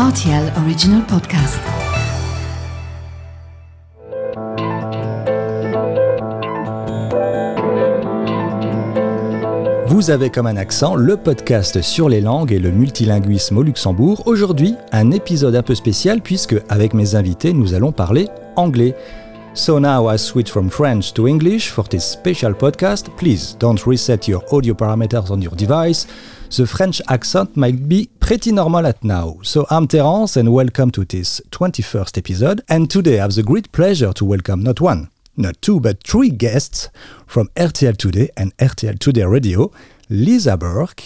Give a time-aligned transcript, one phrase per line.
[0.00, 1.60] RTL Original Podcast.
[9.86, 14.22] Vous avez comme un accent le podcast sur les langues et le multilinguisme au Luxembourg.
[14.24, 18.94] Aujourd'hui, un épisode un peu spécial puisque avec mes invités, nous allons parler anglais.
[19.52, 23.14] So now I switch from French to English for this special podcast.
[23.18, 26.06] Please don't reset your audio parameters on your device.
[26.56, 29.38] The French accent might be pretty normal at now.
[29.42, 32.60] So I'm Terence and welcome to this 21st episode.
[32.68, 36.30] And today I have the great pleasure to welcome not one, not two, but three
[36.30, 36.88] guests
[37.26, 39.72] from RTL Today and RTL Today Radio
[40.08, 41.02] Lisa Burke,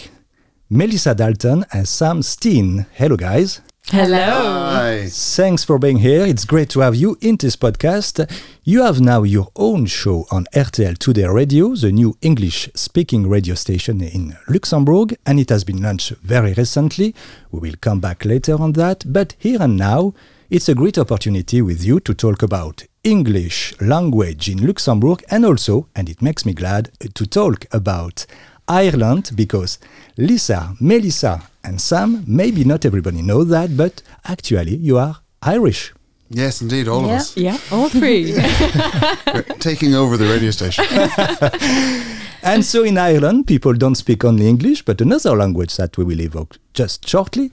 [0.69, 2.85] Melissa Dalton, and Sam Steen.
[2.93, 3.61] Hello, guys.
[3.91, 4.17] Hello.
[4.17, 5.05] Hi.
[5.09, 6.25] Thanks for being here.
[6.25, 8.27] It's great to have you in this podcast.
[8.63, 13.53] You have now your own show on RTL Today Radio, the new English speaking radio
[13.53, 17.13] station in Luxembourg, and it has been launched very recently.
[17.51, 19.03] We will come back later on that.
[19.05, 20.15] But here and now,
[20.49, 25.89] it's a great opportunity with you to talk about English language in Luxembourg and also,
[25.95, 28.25] and it makes me glad, to talk about
[28.67, 29.77] Ireland because
[30.17, 35.93] Lisa, Melissa, and Sam, maybe not everybody know that, but actually you are Irish.
[36.29, 37.13] Yes, indeed, all Yeah.
[37.15, 37.37] of us.
[37.37, 38.33] Yeah, all three.
[39.33, 40.85] We're taking over the radio station.
[42.45, 46.21] And so in Ireland, people don't speak only English, but another language that we will
[46.21, 47.51] evoke just shortly.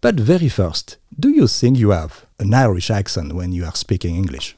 [0.00, 4.14] But very first, do you think you have an Irish accent when you are speaking
[4.14, 4.56] English?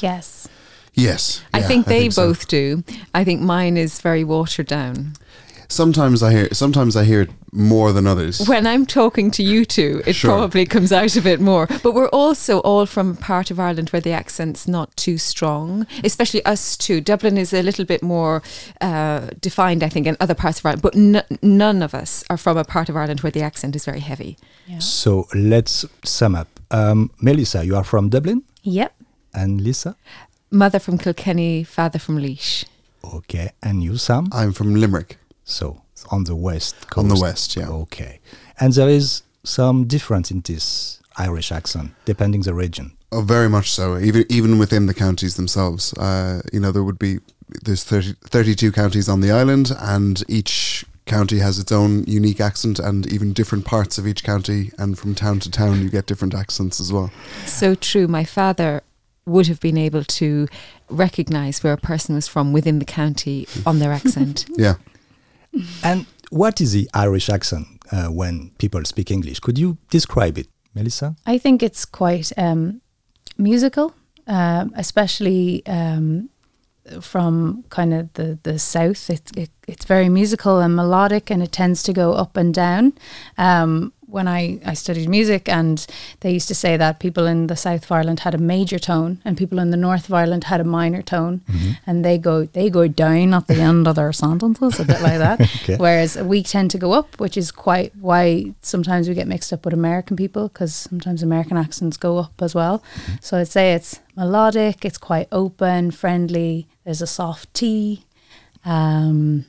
[0.00, 0.46] yes.
[0.94, 1.42] yes.
[1.52, 2.28] I yeah, think they so.
[2.28, 2.84] both do.
[3.12, 5.14] I think mine is very watered down.
[5.70, 6.48] Sometimes I hear.
[6.52, 8.48] Sometimes I hear it more than others.
[8.48, 10.30] When I'm talking to you two, it Sure.
[10.30, 11.66] probably comes out a bit more.
[11.82, 15.86] But we're also all from a part of Ireland where the accent's not too strong,
[16.02, 17.02] especially us two.
[17.02, 18.42] Dublin is a little bit more
[18.80, 20.82] uh, defined, I think, in other parts of Ireland.
[20.82, 23.84] But n- none of us are from a part of Ireland where the accent is
[23.84, 24.38] very heavy.
[24.78, 26.48] So let's sum up.
[26.70, 28.92] Um, Melissa, you are from Dublin, Yep.
[29.34, 29.96] and Lisa,
[30.50, 32.64] Mother from Kilkenny, father from Laois.
[33.04, 34.28] okay, and you, Sam.
[34.32, 35.16] I'm from Limerick,
[35.48, 36.98] So on the west coast.
[36.98, 37.56] on the west.
[37.56, 37.68] Yeah.
[37.68, 38.20] Okay,
[38.60, 42.92] and there is some difference in this Irish accent depending the region.
[43.10, 43.98] Oh, very much so.
[43.98, 47.18] Even even within the counties themselves, uh, you know, there would be
[47.64, 52.78] there's 30, 32 counties on the island, and each county has its own unique accent,
[52.78, 56.34] and even different parts of each county, and from town to town, you get different
[56.34, 57.10] accents as well.
[57.46, 58.06] So true.
[58.06, 58.82] My father
[59.24, 60.46] would have been able to
[60.90, 64.46] recognize where a person was from within the county on their accent.
[64.56, 64.74] Yeah.
[65.82, 69.40] And what is the Irish accent uh, when people speak English?
[69.40, 71.16] Could you describe it, Melissa?
[71.26, 72.80] I think it's quite um,
[73.36, 73.94] musical,
[74.26, 76.28] um, especially um,
[77.00, 79.10] from kind of the, the south.
[79.10, 82.92] It, it, it's very musical and melodic, and it tends to go up and down.
[83.36, 85.86] Um, when I, I studied music, and
[86.20, 89.20] they used to say that people in the south of Ireland had a major tone,
[89.24, 91.42] and people in the north of Ireland had a minor tone,
[91.86, 95.18] and they go they go down at the end of their sentences, a bit like
[95.18, 95.40] that.
[95.68, 95.76] Okay.
[95.76, 99.64] Whereas we tend to go up, which is quite why sometimes we get mixed up
[99.64, 102.82] with American people because sometimes American accents go up as well.
[103.20, 106.68] So I'd say it's melodic, it's quite open, friendly.
[106.84, 108.04] There's a soft T,
[108.64, 109.44] um,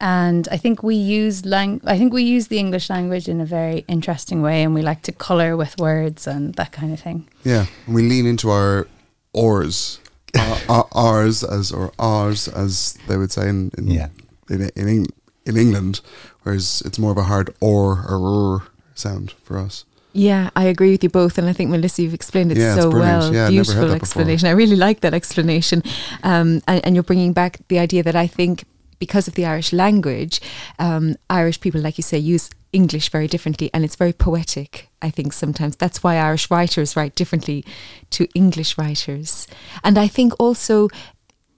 [0.00, 3.44] and I think we use lang- I think we use the English language in a
[3.46, 7.28] very interesting way, and we like to color with words and that kind of thing.
[7.44, 8.86] Yeah, and we lean into our
[9.32, 10.00] ors,
[10.36, 14.08] uh, uh, ours as or ours as they would say in in Yeah.
[14.50, 15.12] in in, Eng-
[15.46, 16.00] in England,
[16.42, 18.62] whereas it's more of a hard or or
[18.94, 19.84] sound for us.
[20.12, 22.82] Yeah, I agree with you both, and I think Melissa, you've explained it Yeah, it's
[22.82, 23.20] so brilliant.
[23.22, 23.34] well.
[23.34, 23.96] Yeah, I'd never heard Beautiful that before.
[23.96, 24.48] explanation.
[24.48, 25.82] I really like that explanation,
[26.24, 28.64] um, and, and you're bringing back the idea that I think
[29.00, 30.40] because of the Irish language,
[30.78, 34.88] um, Irish people, like you say, use English very differently, and it's very poetic.
[35.02, 37.64] I think sometimes that's why Irish writers write differently
[38.10, 39.48] to English writers,
[39.82, 40.88] and I think also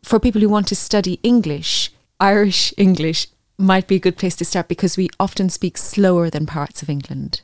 [0.02, 3.28] for people who want to study English, Irish English
[3.58, 6.88] might be a good place to start because we often speak slower than parts of
[6.88, 7.42] England.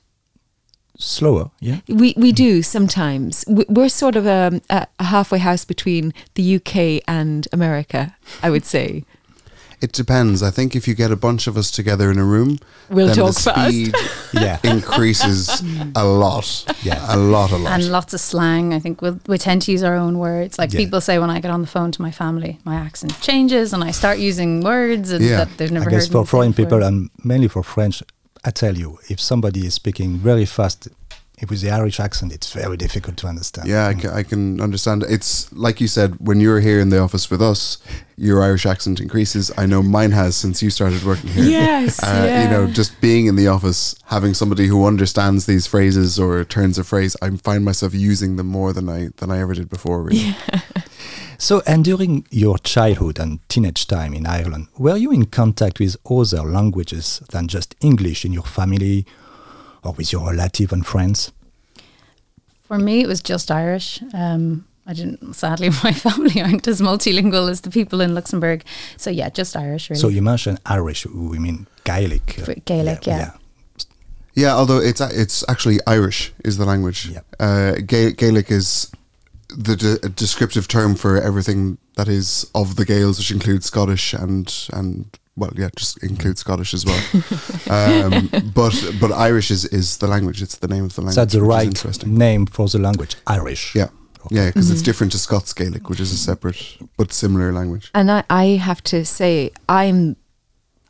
[1.01, 1.81] Slower, yeah.
[1.87, 3.45] We we do sometimes.
[3.47, 8.51] We- We're sort of a, a a halfway house between the UK and America, I
[8.51, 9.05] would say.
[9.81, 10.43] It depends.
[10.43, 12.59] I think if you get a bunch of us together in a room,
[12.91, 13.69] We'll then talk the fast.
[13.71, 13.95] speed
[14.33, 14.59] Yeah.
[14.65, 15.63] increases
[15.95, 16.65] a lot.
[16.83, 17.15] Yeah.
[17.15, 17.73] a lot, a lot.
[17.75, 18.75] And lots of slang.
[18.75, 20.59] I think we'll, we tend to use our own words.
[20.59, 20.79] Like Yeah.
[20.81, 23.85] people say when I get on the phone to my family, my accent changes and
[23.85, 25.37] I start using words and Yeah.
[25.45, 26.65] that they've never I guess heard for foreign before.
[26.67, 28.03] people and mainly for French,
[28.45, 30.89] I tell you, if somebody is speaking very fast
[31.41, 33.69] if with the Irish accent, it's very difficult to understand.
[33.69, 35.05] Yeah, I can, I can understand.
[35.09, 37.79] It's like you said, when you're here in the office with us,
[38.17, 39.53] your Irish accent increases.
[39.57, 41.45] I know mine has since you started working here.
[41.45, 46.19] Yes, Uh, You know, just being in the office, having somebody who understands these phrases
[46.19, 49.55] or turns a phrase, I find myself using them more than I than I ever
[49.55, 50.03] did before.
[50.03, 50.37] Really.
[51.41, 55.97] So, and during your childhood and teenage time in Ireland, were you in contact with
[56.05, 59.07] other languages than just English in your family
[59.83, 61.33] or with your relative and friends?
[62.67, 64.03] For me, it was just Irish.
[64.13, 65.35] Um, I didn't.
[65.35, 68.65] Sadly, my family aren't as multilingual as the people in Luxembourg.
[68.97, 69.91] So yeah, just Irish.
[69.91, 70.01] Really.
[70.01, 72.41] So you mentioned Irish, we mean Gaelic.
[72.45, 73.33] For Gaelic, yeah.
[74.35, 77.07] Yeah, although it's it's actually Irish is the language.
[77.07, 77.21] Yeah.
[77.41, 78.91] Uh, Ga- Gaelic is
[79.49, 84.69] the de- descriptive term for everything that is of the Gaels, which includes Scottish and
[84.73, 87.03] and well, yeah, just include Scottish as well.
[87.71, 90.43] um, but but Irish is is the language.
[90.43, 91.15] It's the name of the language.
[91.15, 92.17] So that's the right interesting.
[92.17, 93.75] name for the language, Irish.
[93.75, 93.89] Yeah.
[94.27, 94.35] Okay.
[94.35, 97.91] Yeah, because it's different to Scots Gaelic, which is a separate but similar language.
[97.95, 100.17] And I, I have to say, I'm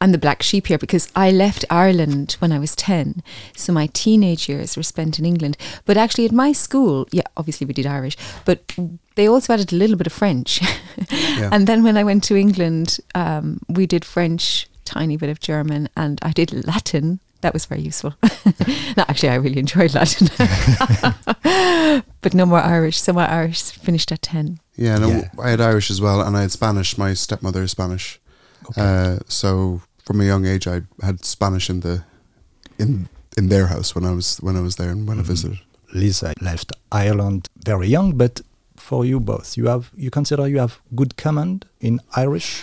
[0.01, 3.23] I'm the black sheep here because I left Ireland when I was 10.
[3.57, 5.57] So my teenage years were spent in England.
[5.85, 8.73] But actually, at my school, yeah, obviously we did Irish, but
[9.19, 10.61] they also added a little bit of French.
[11.39, 11.51] Yeah.
[11.53, 15.89] And then when I went to England, um, we did French, tiny bit of German,
[15.95, 17.21] and I did Latin.
[17.41, 18.13] That was very useful.
[18.97, 20.29] no, actually, I really enjoyed Latin.
[22.21, 23.01] but no more Irish.
[23.01, 24.59] So my Irish finished at 10.
[24.77, 25.29] Yeah, no, Yeah.
[25.41, 26.99] I had Irish as well, and I had Spanish.
[26.99, 28.21] My stepmother is Spanish,
[28.77, 32.03] uh, so from a young age, I had Spanish in the
[32.79, 35.33] in in their house when I was when I was there and when I Mm-hmm.
[35.33, 35.59] visited.
[35.95, 38.41] Lisa left Ireland very young, but
[38.89, 42.63] for you both, you have you consider you have good command in Irish?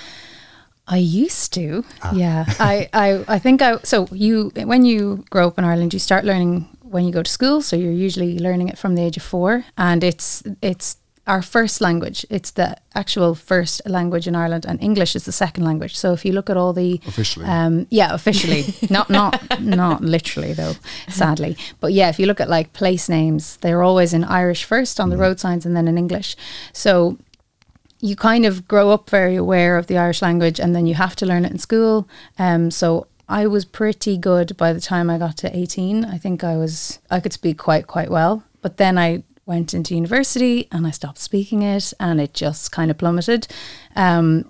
[0.88, 1.84] I used to.
[2.02, 2.14] Ah.
[2.14, 2.46] Yeah.
[2.60, 6.26] I, I I think I so you when you grow up in Ireland you start
[6.26, 9.24] learning when you go to school so you're usually learning it from the age of
[9.24, 12.26] 4 and it's it's our first language.
[12.30, 15.98] It's the actual first language in Ireland and English is the second language.
[15.98, 17.46] So if you look at all the Officially.
[17.46, 20.74] um, yeah, officially, not not not literally though,
[21.10, 21.58] sadly.
[21.80, 25.10] But yeah, if you look at like place names, they're always in Irish first on
[25.10, 26.36] the road signs, and then in English.
[26.74, 27.18] So
[28.02, 31.16] you kind of grow up very aware of the Irish language, and then you have
[31.16, 32.08] to learn it in school.
[32.38, 36.06] Um, so I was pretty good by the time I got to eighteen.
[36.06, 39.94] I think I was I could speak quite quite well, but then I went into
[39.94, 43.48] university and I stopped speaking it, and it just kind of plummeted.
[43.96, 44.46] Um,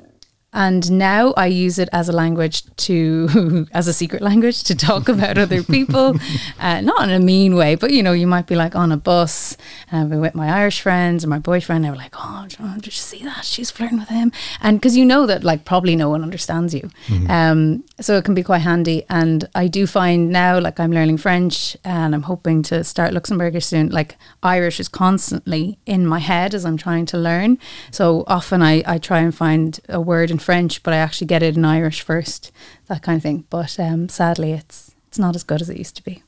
[0.55, 5.09] and now I use it as a language to, as a secret language to talk
[5.09, 6.15] about other people,
[6.59, 8.97] uh, not in a mean way, but you know, you might be like on a
[8.97, 9.57] bus
[9.91, 11.83] and be with my Irish friends and my boyfriend.
[11.83, 13.43] They were like, "Oh, did you see that?
[13.43, 14.31] She's flirting with him,"
[14.61, 16.89] and because you know that like probably no one understands you,
[17.29, 19.03] um, so it can be quite handy.
[19.09, 23.63] And I do find now, like I'm learning French and I'm hoping to start Luxembourgish
[23.63, 23.89] soon.
[23.89, 27.57] Like Irish is constantly in my head as I'm trying to learn.
[27.91, 31.43] So often I, I try and find a word in French, but I actually get
[31.43, 32.51] it in Irish first,
[32.87, 33.45] that kind of thing.
[33.49, 36.23] But um, sadly, it's it's not as good as it used to be.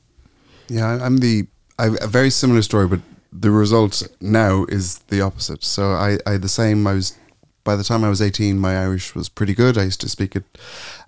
[0.68, 1.46] Yeah, I'm the
[1.78, 3.00] I have a very similar story, but
[3.32, 5.64] the result now is the opposite.
[5.64, 6.86] So I, I the same.
[6.86, 7.16] I was
[7.64, 9.76] by the time I was 18, my Irish was pretty good.
[9.76, 10.44] I used to speak it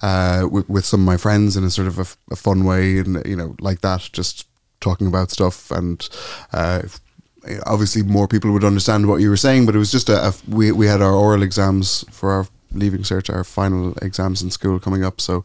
[0.02, 2.98] uh, with, with some of my friends in a sort of a, a fun way,
[2.98, 4.46] and you know, like that, just
[4.80, 5.70] talking about stuff.
[5.70, 6.06] And
[6.52, 6.82] uh,
[7.64, 9.64] obviously, more people would understand what you were saying.
[9.66, 13.00] But it was just a, a we we had our oral exams for our leaving
[13.00, 15.20] cert, our final exams in school coming up.
[15.20, 15.44] So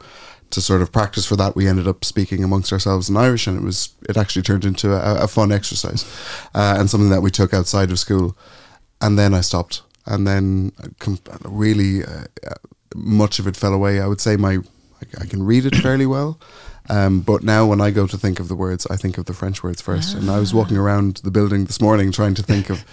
[0.52, 3.58] to sort of practice for that, we ended up speaking amongst ourselves in Irish, and
[3.58, 6.06] it was it actually turned into a, a fun exercise
[6.54, 8.38] uh, and something that we took outside of school.
[9.02, 12.56] And then I stopped, and then com- really uh, uh,
[12.96, 14.00] much of it fell away.
[14.00, 14.58] I would say my
[15.02, 16.40] I, I can read it fairly well.
[16.88, 19.34] Um, but now, when I go to think of the words, I think of the
[19.34, 20.16] French words first.
[20.16, 22.86] And I was walking around the building this morning trying to think of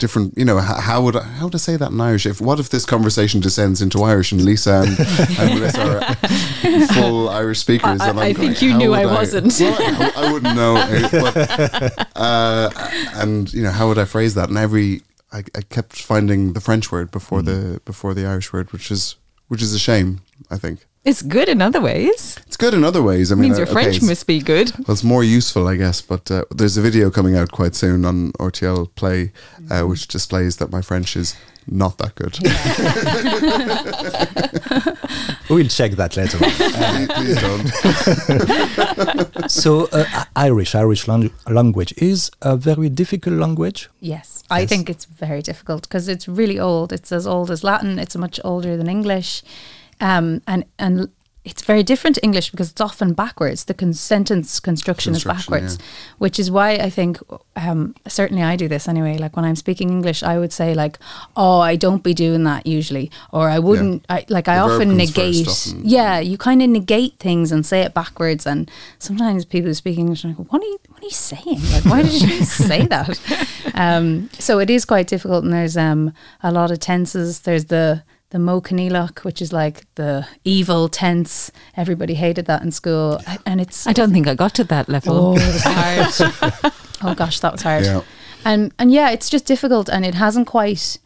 [0.00, 2.26] different, you know, how, how would I, how would I say that in Irish?
[2.26, 4.98] If what if this conversation descends into Irish and Lisa and,
[5.38, 8.00] and Melissa are full Irish speakers?
[8.00, 9.54] I- and I I'm think you knew I wasn't.
[9.60, 10.76] Well, I, I wouldn't know.
[10.76, 12.70] uh, But, uh,
[13.14, 14.48] and you know, how would I phrase that?
[14.48, 15.02] And every
[15.32, 19.14] I, I kept finding the French word before the before the Irish word, which is
[19.48, 20.20] which is a shame.
[20.50, 22.36] I think It's good in other ways.
[22.46, 23.32] it's good in other ways.
[23.32, 24.70] I mean, means your uh, okay, French it's- must be good.
[24.86, 26.02] well, it's more useful, I guess.
[26.02, 29.32] But uh, there's a video coming out quite soon on RTL Play,
[29.70, 31.34] uh, which displays that my French is
[31.66, 32.38] not that good.
[35.50, 36.38] We'll check that later.
[36.38, 36.50] on.
[37.16, 37.66] Please don't.
[39.50, 40.04] so, uh,
[40.36, 43.88] Irish, Irish lang- language is a very difficult language.
[44.00, 44.68] Yes, I Yes.
[44.68, 46.92] think it's very difficult because it's really old.
[46.92, 47.98] It's as old as Latin.
[47.98, 49.42] It's much older than English,
[50.00, 51.08] um, and and
[51.42, 53.64] it's very different to English because it's often backwards.
[53.64, 55.78] The con- sentence construction, is Construction, backwards,
[56.18, 57.18] which is why I think
[57.56, 59.16] um, certainly I do this anyway.
[59.16, 60.98] Like when I'm speaking English, I would say like,
[61.36, 64.04] "Oh, I don't be doing that usually," or I wouldn't.
[64.10, 65.48] I like I The verb often negate.
[65.48, 65.80] often.
[65.82, 69.96] Yeah, you kind of negate things and say it backwards, and sometimes people who speak
[69.98, 70.78] English are like, "What are you?
[70.90, 71.60] What are you saying?
[71.72, 73.18] Like, why did you say that?"
[73.74, 77.40] Um, so it is quite difficult, and there's um, a lot of tenses.
[77.40, 81.50] There's the the Modh Coinníollach, which is like the evil tense.
[81.76, 85.16] Everybody hated that in school, and it's I don't think I got to that level.
[85.16, 86.72] Oh, it was hard.
[87.02, 87.84] oh gosh, that was hard.
[87.84, 88.02] Yeah.
[88.44, 90.98] And and yeah, it's just difficult, and it hasn't quite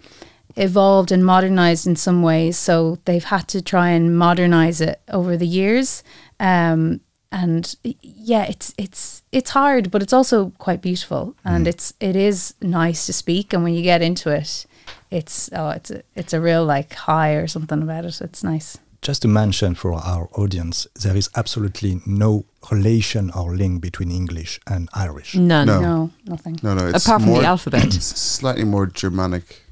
[0.56, 2.56] evolved and modernized in some ways.
[2.56, 6.02] So they've had to try and modernize it over the years.
[6.38, 7.00] Um,
[7.32, 12.54] and yeah, it's it's it's hard, but it's also quite beautiful, and it's it is
[12.60, 13.52] nice to speak.
[13.52, 14.66] And when you get into it,
[15.10, 18.20] it's oh, it's a, it's a real like high or something about it.
[18.20, 18.78] It's nice.
[19.02, 24.58] Just to mention for our audience, there is absolutely no relation or link between English
[24.66, 25.34] and Irish.
[25.34, 25.66] None.
[25.66, 25.80] No.
[25.80, 26.58] No, nothing.
[26.62, 26.86] No, no.
[26.88, 27.84] It's Apart from more, the alphabet.
[27.84, 29.62] It's slightly more Germanic,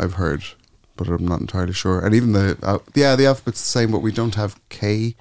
[0.00, 0.42] I've heard,
[0.96, 2.00] but I'm not entirely sure.
[2.04, 5.14] And even the uh, yeah, the alphabet's the same, but we don't have K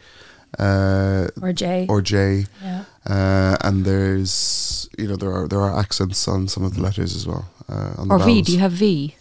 [0.59, 1.86] uh, Or J.
[1.89, 2.45] or J.
[2.63, 2.86] yeah.
[3.05, 7.15] Uh, and there's you know there are there are accents on some of the letters
[7.15, 7.50] as well.
[7.69, 8.41] Uh, on the Or V.
[8.41, 9.15] Do you have V?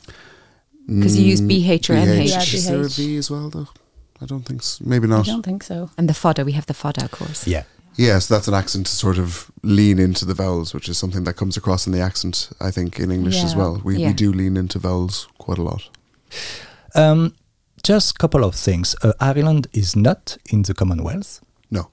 [0.88, 2.30] 'Cause you use Mm, BH or MH.
[2.30, 2.96] Yeah, Is there a BH.
[2.96, 3.68] V as well though?
[4.20, 4.84] I don't think so.
[4.86, 5.14] Maybe not.
[5.14, 5.26] I not.
[5.26, 5.90] don't think so.
[5.98, 7.46] And the fada, we have the fada course.
[7.46, 7.64] Yeah.
[7.96, 11.24] Yeah, so that's an accent to sort of lean into the vowels, which is something
[11.24, 13.58] that comes across in the accent, I think, in English as Yeah.
[13.58, 13.80] well.
[13.84, 14.08] We, Yeah.
[14.08, 15.82] we do lean into vowels quite a lot.
[16.94, 17.32] Um,
[17.82, 18.94] just a couple of things.
[19.02, 21.40] Uh, Ireland is not in the Commonwealth.
[21.70, 21.90] No.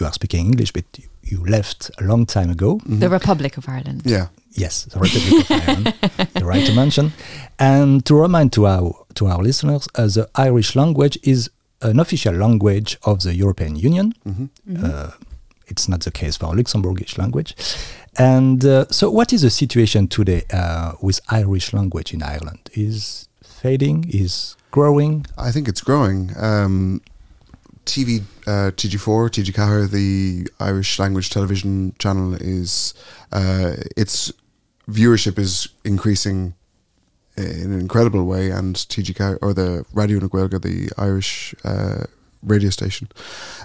[0.00, 2.80] You are speaking English, but you, you left a long time ago.
[2.86, 4.02] The Republic of Ireland.
[4.04, 4.26] Yeah.
[4.54, 5.94] Yes, the Republic of Ireland.
[6.36, 7.12] You're right to mention.
[7.58, 12.34] And to remind to our to our listeners, uh, the Irish language is an official
[12.34, 14.12] language of the European Union.
[14.82, 15.10] Uh,
[15.66, 17.54] it's not the case for Luxembourgish language.
[18.18, 22.70] And uh, so, what is the situation today uh, with Irish language in Ireland?
[22.74, 24.04] Is fading?
[24.08, 25.26] Is growing?
[25.38, 26.30] I think it's growing.
[26.36, 27.00] Um,
[27.84, 32.94] TV, uh, TG4, TG Ceathair, the Irish language television channel, is
[33.32, 34.32] uh, its
[34.88, 36.54] viewership is increasing
[37.36, 42.04] in an incredible way, and TG Ceathair, or the Radio na Gaeilge, the Irish uh,
[42.42, 43.08] radio station,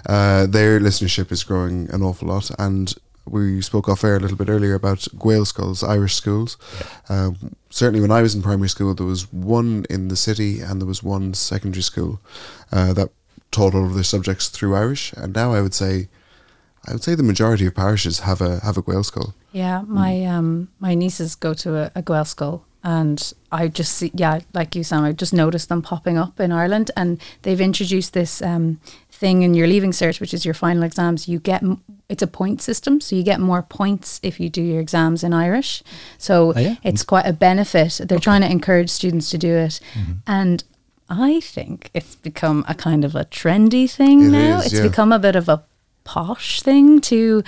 [0.06, 2.94] uh, their listenership is growing an awful lot, and
[3.30, 6.56] we spoke off air a little bit earlier about Gael schools, Irish schools.
[7.08, 10.80] Um, certainly, when I was in primary school, there was one in the city and
[10.80, 12.20] there was one secondary school
[12.72, 13.10] uh, that
[13.50, 15.12] taught all of their subjects through Irish.
[15.14, 16.08] And now I would say,
[16.86, 19.34] I would say the majority of parishes have a have a Gael school.
[19.52, 24.10] Yeah, my um my nieces go to a, a Gael school, and I just see
[24.14, 25.04] yeah, like you, Sam.
[25.04, 28.78] I've just noticed them popping up in Ireland, and they've introduced this um
[29.10, 31.26] thing in your leaving cert, which is your final exams.
[31.28, 31.62] You get
[32.08, 35.32] it's a point system, so you get more points if you do your exams in
[35.32, 35.82] Irish.
[36.18, 36.76] So Oh, yeah?
[36.82, 38.00] it's quite a benefit.
[38.04, 39.80] They're trying to encourage students to do it,
[40.26, 40.62] and.
[41.10, 44.58] I think it's become a kind of a trendy thing It now.
[44.60, 44.82] is, it's yeah.
[44.82, 45.64] become a bit of a
[46.04, 47.42] posh thing to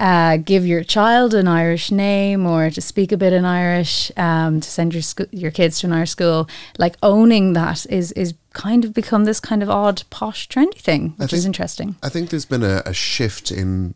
[0.00, 4.60] uh, give your child an Irish name or to speak a bit in Irish, um,
[4.60, 6.48] to send your sco- your kids to an Irish school.
[6.78, 11.14] Like owning that is is kind of become this kind of odd posh trendy thing,
[11.16, 11.96] which is think- interesting.
[12.02, 13.94] I think there's been a, a shift in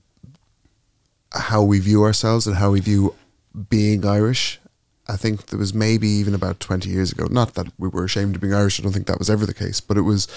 [1.32, 3.14] how we view ourselves and how we view
[3.68, 4.60] being Irish.
[5.08, 8.34] I think there was maybe even about 20 years ago, not that we were ashamed
[8.34, 10.28] of being Irish, I don't think that was ever the case, but it was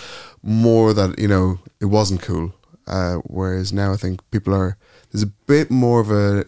[0.41, 2.53] more that, you know, it wasn't cool.
[2.87, 4.77] Uh, whereas now I think people are,
[5.11, 6.45] there's a bit more of a,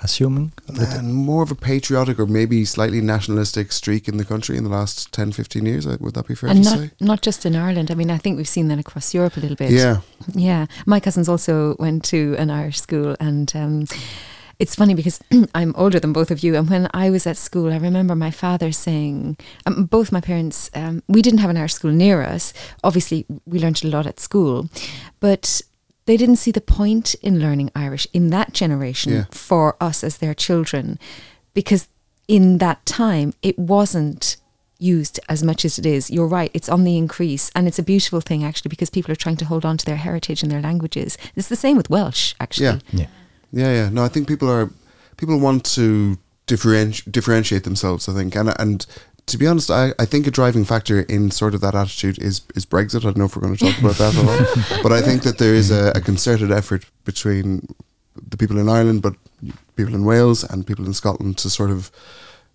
[0.00, 4.62] Assuming and more of a patriotic or maybe slightly nationalistic streak in the country in
[4.62, 5.88] the last 10, 15 years.
[5.88, 6.90] uh, Would that be fair and to not say?
[7.00, 7.90] not just in Ireland.
[7.90, 9.72] I mean, I think we've seen that across Europe a little bit.
[9.72, 10.02] Yeah.
[10.34, 13.86] Yeah, my cousins also went to an Irish school, and um,
[14.58, 15.20] it's funny because
[15.54, 16.56] I'm older than both of you.
[16.56, 19.36] And when I was at school, I remember my father saying,
[19.66, 22.52] um, both my parents, um, we didn't have an Irish school near us.
[22.82, 24.68] Obviously, we learned a lot at school,
[25.20, 25.60] but
[26.06, 29.24] they didn't see the point in learning Irish in that generation Yeah.
[29.30, 30.98] for us as their children,
[31.54, 31.88] because
[32.26, 34.36] in that time it wasn't
[34.80, 36.10] used as much as it is.
[36.10, 39.16] You're right, it's on the increase and it's a beautiful thing actually because people are
[39.16, 41.18] trying to hold on to their heritage and their languages.
[41.36, 42.66] It's the same with Welsh actually.
[42.66, 42.78] Yeah.
[42.92, 43.06] yeah.
[43.52, 43.88] Yeah, yeah.
[43.88, 44.70] No, I think people are
[45.16, 48.08] people want to differenti- differentiate themselves.
[48.08, 48.86] I think, and and
[49.26, 52.42] to be honest, I, I think a driving factor in sort of that attitude is
[52.54, 53.00] is Brexit.
[53.00, 55.54] I don't know if we're going to talk about that but I think that there
[55.54, 57.68] is a, a concerted effort between
[58.30, 59.14] the people in Ireland, but
[59.76, 61.90] people in Wales and people in Scotland to sort of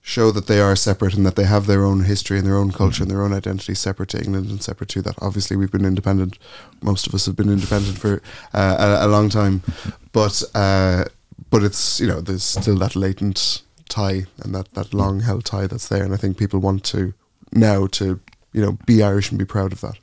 [0.05, 2.71] show that they are separate and that they have their own history and their own
[2.71, 5.15] culture and their own identity separate to England and separate to that.
[5.21, 6.37] Obviously, we've been independent.
[6.81, 8.21] Most of us have been independent for
[8.53, 9.63] uh, a, a, long time,
[10.11, 11.05] but uh,
[11.49, 15.67] but it's you know there's still that latent tie and that that long held tie
[15.67, 17.13] that's there, and I think people want to
[17.53, 18.19] now to
[18.51, 19.97] you know be Irish and be proud of that.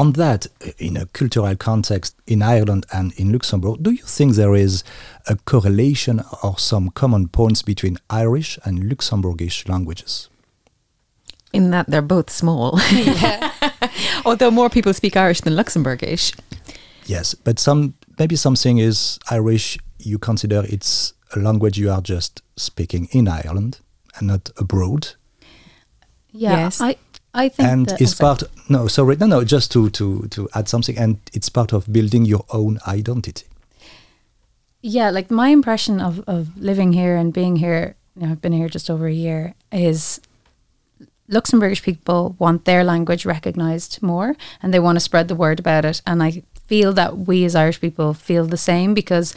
[0.00, 4.34] On that, uh, in a cultural context in Ireland and in Luxembourg, do you think
[4.34, 4.82] there is
[5.26, 10.30] a correlation or some common points between Irish and Luxembourgish languages?
[11.52, 12.80] In that they're both small.
[14.24, 16.34] Although more people speak Irish than Luxembourgish.
[17.04, 22.40] Yes, but some maybe something is Irish you consider it's a language you are just
[22.56, 23.80] speaking in Ireland
[24.16, 25.08] and not abroad.
[26.32, 26.80] Yeah, yes.
[26.80, 26.96] I
[27.32, 30.68] I think and that, it's part no sorry no no just to to to add
[30.68, 33.46] something and it's part of building your own identity.
[34.82, 38.52] Yeah like my impression of of living here and being here you know, I've been
[38.52, 40.20] here just over a year is
[41.30, 45.84] Luxembourgish people want their language recognized more and they want to spread the word about
[45.84, 46.02] it.
[46.06, 49.34] And I feel that we as Irish people feel the same because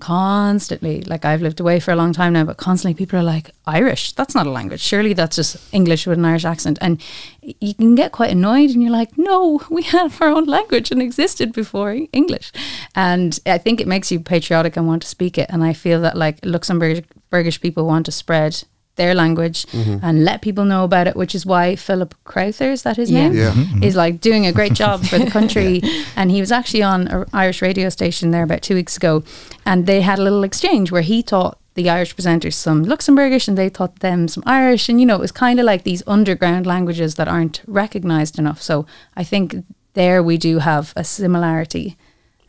[0.00, 3.50] constantly like I've lived away for a long time now but constantly people are like
[3.66, 4.12] Irish?
[4.12, 4.80] That's not a language.
[4.80, 6.78] Surely that's just English with an Irish accent.
[6.80, 7.00] And
[7.42, 11.00] you can get quite annoyed and you're like no we have our own language and
[11.00, 12.50] existed before English.
[12.94, 15.48] And I think it makes you patriotic and want to speak it.
[15.50, 18.64] And I feel that like Luxembourgish people want to spread
[19.00, 20.04] their language mm-hmm.
[20.04, 23.20] and let people know about it, which is why Philip Crowther, is that his yeah.
[23.22, 23.32] name?
[23.42, 23.52] Yeah.
[23.52, 23.82] Mm-hmm.
[23.82, 25.80] Is like doing a great job for the country.
[25.82, 26.04] yeah.
[26.16, 29.24] And he was actually on an Irish radio station there about two weeks ago.
[29.64, 33.56] And they had a little exchange where he taught the Irish presenters some Luxembourgish and
[33.56, 34.90] they taught them some Irish.
[34.90, 38.60] And, you know, it was kind of like these underground languages that aren't recognized enough.
[38.60, 38.84] So
[39.16, 39.64] I think
[39.94, 41.96] there we do have a similarity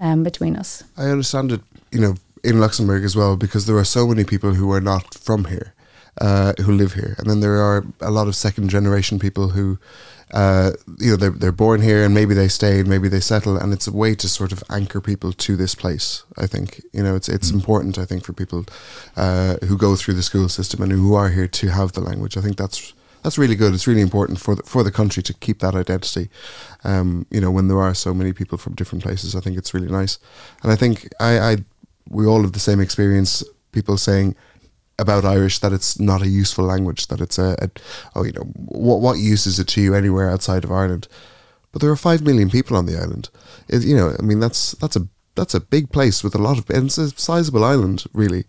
[0.02, 0.84] um, between us.
[0.98, 4.56] I understand it, you know, in Luxembourg as well, because there are so many people
[4.56, 5.74] who are not from here
[6.22, 9.80] uh, who live here, and then there are a lot of second generation people who,
[10.34, 13.58] uh, you know, they're they're born here and maybe they stay and maybe they settle,
[13.58, 16.24] and it's a way to sort of anchor people to this place.
[16.38, 17.56] I think you know it's it's mm.
[17.56, 17.98] important.
[17.98, 18.66] I think for people
[19.18, 22.38] uh, who go through the school system and who are here to have the language.
[22.38, 23.74] I think that's that's really good.
[23.74, 26.30] It's really important for the, for the country to keep that identity.
[26.84, 29.74] Um, you know, when there are so many people from different places, I think it's
[29.74, 30.20] really nice.
[30.62, 31.58] And I think I, I
[32.10, 33.44] we all have the same experience.
[33.72, 34.36] People saying,
[35.02, 37.70] about Irish that it's not a useful language, that it's a, a
[38.16, 41.08] oh, you know, what, what use is it to you anywhere outside of Ireland?
[41.72, 43.30] But there are five million people on the island.
[43.68, 46.58] It, you know, I mean, that's that's a that's a big place with a lot
[46.58, 48.46] of, and it's a sizable island, really.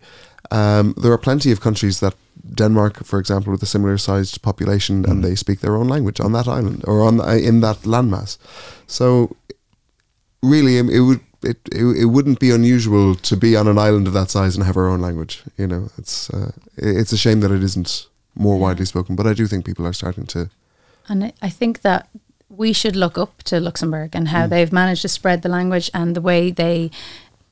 [0.51, 2.15] Um, there are plenty of countries that
[2.53, 5.09] Denmark, for example, with a similar sized population, mm.
[5.09, 8.37] and they speak their own language on that island or on in that landmass.
[8.87, 9.35] So,
[10.41, 14.13] really, it would it, it, it wouldn't be unusual to be on an island of
[14.13, 15.43] that size and have our own language.
[15.57, 19.33] You know, it's uh, it's a shame that it isn't more widely spoken, but I
[19.33, 20.49] do think people are starting to.
[21.07, 22.09] And I think that
[22.49, 24.49] we should look up to Luxembourg and how mm.
[24.49, 26.91] they've managed to spread the language and the way they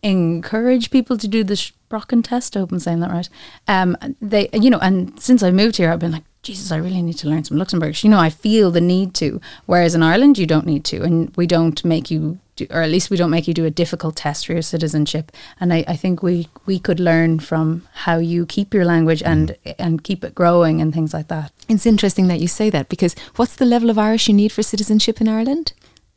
[0.03, 2.55] encourage people to do the Sproochentest.
[2.55, 3.29] I hope I'm saying that right.
[3.67, 7.03] Um, they, you know, and since I moved here, I've been like, Jesus, I really
[7.03, 8.03] need to learn some Luxembourgish.
[8.03, 9.39] You know, I feel the need to.
[9.67, 12.89] Whereas in Ireland, you don't need to, and we don't make you do, or at
[12.89, 15.31] least we don't make you do a difficult test for your citizenship.
[15.59, 19.55] And I, I think we we could learn from how you keep your language and
[19.65, 19.75] mm.
[19.77, 21.51] and keep it growing and things like that.
[21.67, 24.63] It's interesting that you say that because what's the level of Irish you need for
[24.63, 25.73] citizenship in Ireland?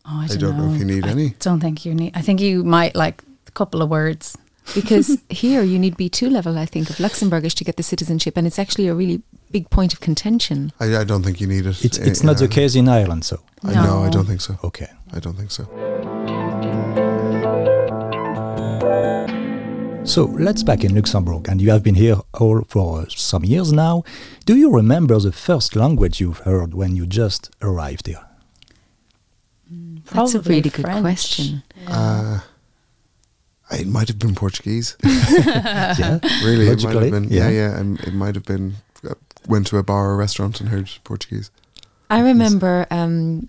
[0.07, 0.66] Oh, I don't, I don't know.
[0.66, 0.74] know.
[0.74, 1.30] if you need I any.
[1.38, 2.12] Don't think you need.
[2.14, 4.37] I think you might like a couple of words.
[4.74, 8.46] because here you need B2 level, I think, of Luxembourgish to get the citizenship, and
[8.46, 10.72] it's actually a really big point of contention.
[10.80, 11.85] I, I don't think you need it.
[11.85, 13.40] It's, it's not the case in Ireland, so.
[13.62, 13.70] No.
[13.70, 14.59] I know, I don't think so.
[14.64, 14.88] Okay.
[15.12, 15.64] I don't think so.
[20.05, 24.05] So let's back in Luxembourg, and you have been here all for some years now.
[24.45, 28.25] Do you remember the first language you've heard when you just arrived here?
[29.73, 30.87] Mm, That's a really French.
[30.95, 31.62] good question.
[31.77, 31.90] Yeah.
[31.90, 32.40] Uh,
[33.73, 34.97] it might have been Portuguese.
[35.03, 37.25] yeah, really, it might have been.
[37.31, 38.75] Yeah, yeah, yeah and it might have been.
[39.03, 39.14] Uh,
[39.49, 41.51] went to a bar or restaurant and heard Portuguese.
[42.11, 43.49] I remember um,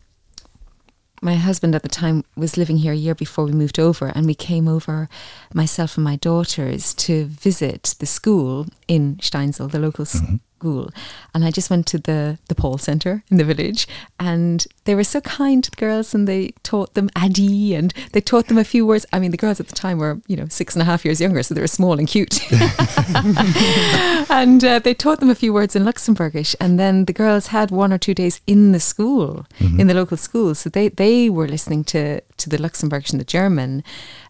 [1.25, 4.27] my husband at the time was living here a year before we moved over, and
[4.27, 5.09] we came over,
[5.53, 10.89] myself and my daughters, to visit the school in Steinsel, the local mm-hmm school.
[11.33, 13.87] And I just went to the, the Paul Centre in the village
[14.19, 18.21] and they were so kind to the girls and they taught them Äddi and they
[18.21, 19.05] taught them a few words.
[19.13, 21.21] I mean, the girls at the time were, you know, six and a half years
[21.21, 22.39] younger, so they were small and cute.
[24.29, 26.55] and uh, they taught them a few words in Luxembourgish.
[26.59, 29.79] And then the girls had one or two days in the school, mm-hmm.
[29.79, 30.55] in the local school.
[30.55, 33.83] So they, they were listening to, to the Luxembourgish and the German.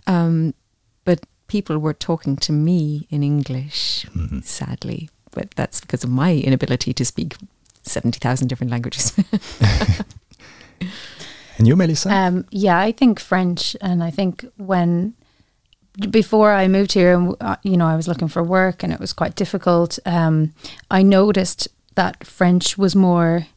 [0.06, 0.54] Um,
[1.06, 4.39] but people were talking to me in English, mm-hmm.
[4.41, 7.36] sadly but that's because of my inability to speak
[7.84, 9.13] 70,000 different languages.
[11.58, 12.13] And you, Melissa?
[12.13, 15.13] Um, yeah, I think French, and I think when
[16.12, 19.00] before I moved here, and uh, you know, I was looking for work, and it
[19.00, 19.98] was quite difficult.
[20.06, 20.54] Um,
[20.91, 23.48] I noticed that French was more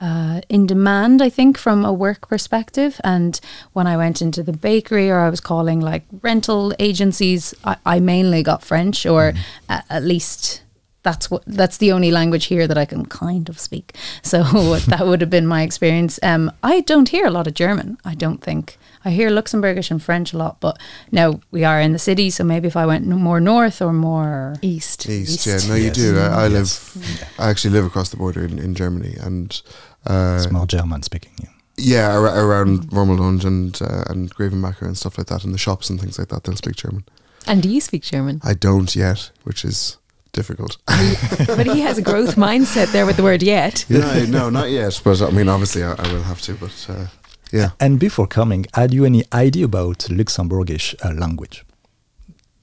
[0.00, 2.98] uh, in demand, I think, from a work perspective.
[3.04, 3.38] And
[3.74, 8.00] when I went into the bakery or I was calling like rental agencies, I, I
[8.00, 9.34] mainly got French, or
[9.68, 10.62] a- at least
[11.02, 13.96] that's what that's the only language here that I can kind of speak.
[14.22, 14.42] So
[14.88, 16.18] that would have been my experience.
[16.22, 17.98] Um, I don't hear a lot of German.
[18.04, 20.60] I don't think I hear Luxembourgish and French a lot.
[20.60, 20.78] But
[21.10, 24.56] now we are in the city, so maybe if I went more north or more
[24.62, 25.08] East.
[25.08, 26.18] East, yeah, no, you do.
[26.18, 29.60] I, I live, I actually live across the border in, in Germany, and
[30.06, 31.32] uh, it's more German speaking.
[31.40, 31.48] Yeah.
[31.76, 35.88] yeah, ar- around Wormeldange and uh, and Grevenmacher and stuff like that, in the shops
[35.88, 37.04] and things like that, they'll speak German.
[37.46, 38.40] And do you speak German?
[38.44, 39.96] I don't yet, which is
[40.40, 40.72] difficult.
[41.58, 43.84] but he has a growth mindset there with the word yet.
[43.90, 45.00] no, no, not yet.
[45.04, 46.52] But I mean, obviously, I, I will have to.
[46.54, 47.06] But uh,
[47.52, 51.64] yeah, And before coming, had you any idea about Luxembourgish uh, language?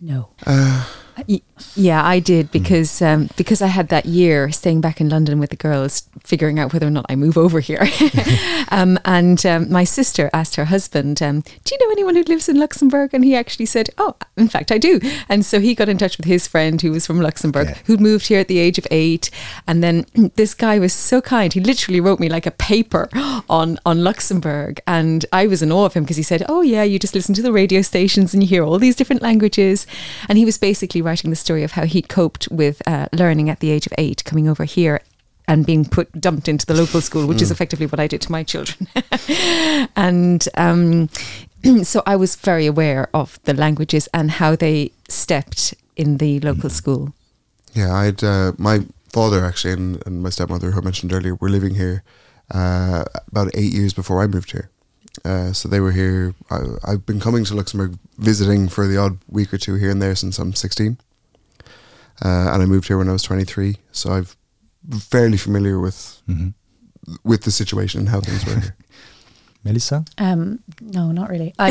[0.01, 0.19] no.
[0.45, 0.83] Y-
[1.75, 5.49] Yeah, I did because um, because I had that year staying back in London with
[5.49, 7.87] the girls, figuring out whether or not I move over here.
[8.69, 12.47] um, and um, my sister asked her husband, um, "Do you know anyone who lives
[12.47, 15.89] in Luxembourg?" And he actually said, "Oh, in fact, I do." And so he got
[15.89, 17.77] in touch with his friend who was from Luxembourg, Yeah.
[17.85, 19.31] who moved here at the age of eight.
[19.67, 23.09] And then this guy was so kind; he literally wrote me like a paper
[23.49, 26.83] on on Luxembourg, and I was in awe of him because he said, "Oh yeah,
[26.83, 29.87] you just listen to the radio stations and you hear all these different languages."
[30.29, 33.59] And he was basically writing the story of how he coped with uh, learning at
[33.59, 35.01] the age of eight, coming over here.
[35.49, 38.31] And being put dumped into the local school, which is effectively what I did to
[38.37, 38.85] my children,
[39.95, 41.07] and um,
[41.83, 46.69] so I was very aware of the languages and how they stepped in the local
[46.69, 47.13] school.
[47.73, 47.93] yeah.
[47.93, 51.75] I'd uh, my father actually and, and my stepmother, who I mentioned earlier, were living
[51.75, 52.03] here
[52.51, 54.69] uh, about eight years before I moved here.
[55.25, 56.33] Uh, so they were here.
[56.49, 60.01] I, I've been coming to Luxembourg visiting for the odd week or two here and
[60.01, 60.97] there since I'm 16.
[62.23, 63.77] Uh, and I moved here when I was 23.
[63.91, 64.27] So I'm
[64.99, 66.53] fairly familiar with Mhm.
[67.23, 68.61] with the situation and how things work.
[68.63, 68.75] here.
[69.67, 70.05] Melissa?
[70.17, 71.53] Um, no, not really.
[71.59, 71.69] I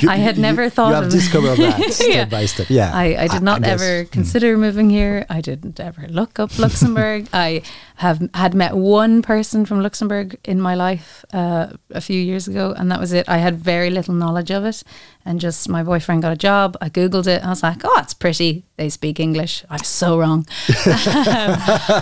[0.00, 2.24] You- I had you- never thought You have of- discovered that step Yeah.
[2.26, 2.68] by step.
[2.70, 2.90] Yeah.
[2.94, 3.80] I, I did not guess.
[3.80, 4.10] ever Mm.
[4.10, 5.24] consider moving here.
[5.30, 7.28] I didn't ever look up Luxembourg.
[7.46, 7.62] I
[7.96, 12.74] have had met one person from Luxembourg in my life uh, a few years ago,
[12.76, 13.28] and that was it.
[13.28, 14.82] I had very little knowledge of it,
[15.24, 16.76] and just my boyfriend got a job.
[16.80, 17.44] I googled it.
[17.44, 18.64] I was like, "Oh, it's pretty.
[18.76, 20.46] They speak English." I'm so wrong.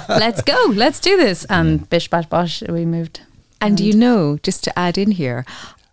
[0.09, 0.57] let's go.
[0.75, 1.45] Let's do this.
[1.47, 3.21] And bish bash bosh, we moved.
[3.61, 5.45] And you know, just to add in here,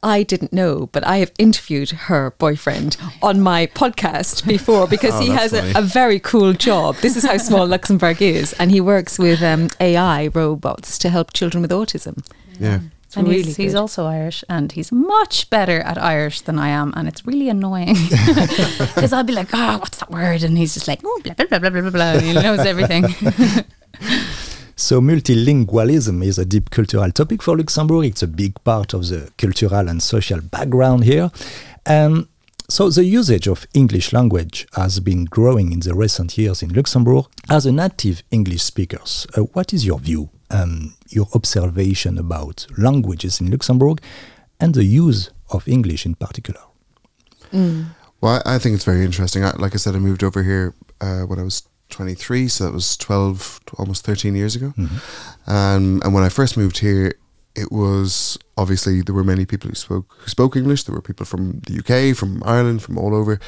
[0.04, 5.20] I didn't know, but I have interviewed her boyfriend on my podcast before because Oh,
[5.20, 6.96] he has a, a very cool job.
[6.98, 8.54] This is how small Luxembourg is.
[8.54, 12.24] And he works with um, AI robots to help children with autism.
[12.60, 12.80] Yeah.
[13.06, 16.68] It's and really he's, he's also Irish, and he's much better at Irish than I
[16.68, 17.96] am, and it's really annoying
[18.96, 21.46] because I'll be like, "Ah, what's that word?" and he's just like, "Oh, blah blah
[21.48, 22.20] blah blah blah blah," blah.
[22.20, 23.06] he knows everything.
[24.80, 28.06] So multilingualism is a deep cultural topic for Luxembourg.
[28.06, 31.32] It's a big part of the cultural and social background here.
[31.88, 32.30] Um,
[32.70, 37.26] so the usage of English language has been growing in the recent years in Luxembourg.
[37.50, 43.42] As a native English speakers, uh, what is your view, um, your observation about languages
[43.42, 44.00] in Luxembourg
[44.60, 46.62] and the use of English in particular?
[48.22, 49.44] Well, I I think it's very interesting.
[49.44, 52.74] I, like I said, I moved over here uh, when I was 23, so that
[52.74, 54.74] was 12, almost 13 years ago.
[55.48, 57.14] Um, and when I first moved here,
[57.56, 60.84] it was obviously there were many people who spoke who spoke English.
[60.84, 63.40] There were people from the UK, from Ireland, from all over.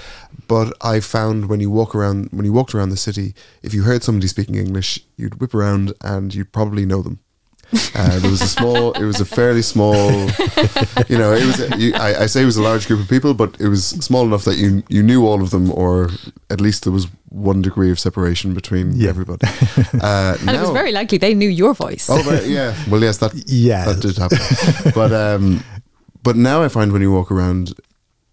[0.47, 3.83] But I found when you walk around, when you walked around the city, if you
[3.83, 7.19] heard somebody speaking English, you'd whip around and you'd probably know them.
[7.95, 9.95] Uh, there was a small, it was a fairly small,
[11.07, 11.59] you know, it was.
[11.59, 13.85] A, you, I, I say it was a large group of people, but it was
[13.85, 16.09] small enough that you you knew all of them, or
[16.49, 19.09] at least there was one degree of separation between Yeah.
[19.09, 19.45] everybody.
[20.01, 22.09] Uh, And it was very likely they knew your voice.
[22.09, 22.73] Oh, but yeah.
[22.89, 23.85] Well, yes, that Yeah.
[23.85, 24.39] that did happen.
[24.95, 25.63] but um,
[26.23, 27.73] but now I find when you walk around,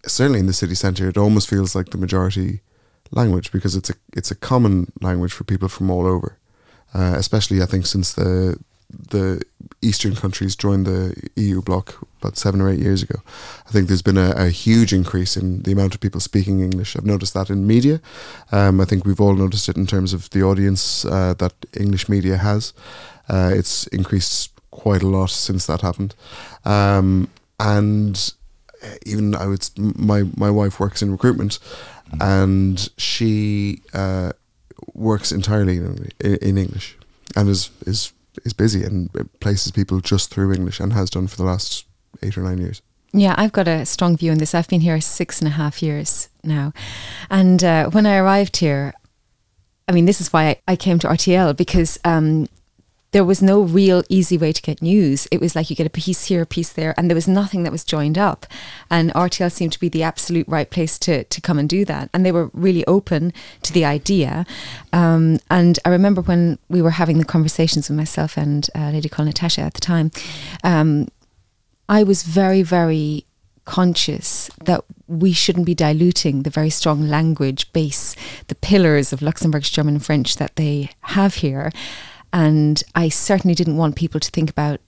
[0.07, 2.61] certainly in the city centre, it almost feels like the majority
[3.11, 6.37] language because it's a it's a common language for people from all over.
[6.93, 8.57] Uh, especially, I think, since the
[8.89, 9.41] the
[9.81, 13.21] eastern countries joined the EU bloc about seven or eight years ago.
[13.67, 16.95] I think there's been a, a huge increase in the amount of people speaking English.
[16.95, 18.01] I've noticed that in media.
[18.51, 22.09] Um, I think we've all noticed it in terms of the audience uh, that English
[22.09, 22.73] media has.
[23.29, 26.15] Uh, it's increased quite a lot since that happened.
[26.63, 28.33] Um, and
[29.05, 31.59] even I would, my, my wife works in recruitment
[32.21, 34.31] and she, uh,
[34.93, 36.97] works entirely in, in English
[37.35, 38.13] and is is
[38.45, 41.85] is busy and places people just through English and has done for the last
[42.21, 42.81] eight or nine years.
[43.13, 44.53] Yeah, I've got a strong view on this.
[44.53, 46.73] I've been here six and a half years now.
[47.29, 48.93] And uh, when I arrived here,
[49.87, 52.47] I mean, this is why I, I came to RTL because um,
[53.17, 55.27] there was no real easy way to get news.
[55.31, 57.63] It was like you get a piece here, a piece there, and there was nothing
[57.63, 58.45] that was joined up.
[58.91, 62.11] And RTL seemed to be the absolute right place to, to come and do that.
[62.13, 64.45] And they were really open to the idea.
[64.93, 69.09] Um, and I remember when we were having the conversations with myself and uh, Lady
[69.09, 70.11] called Natasha at the time,
[70.63, 71.07] um,
[71.89, 73.25] I was very, very
[73.65, 78.15] conscious that we shouldn't be diluting the very strong language base,
[78.47, 81.71] the pillars of Luxembourgish German and French that they have here.
[82.33, 84.79] And I certainly didn't want people to think about,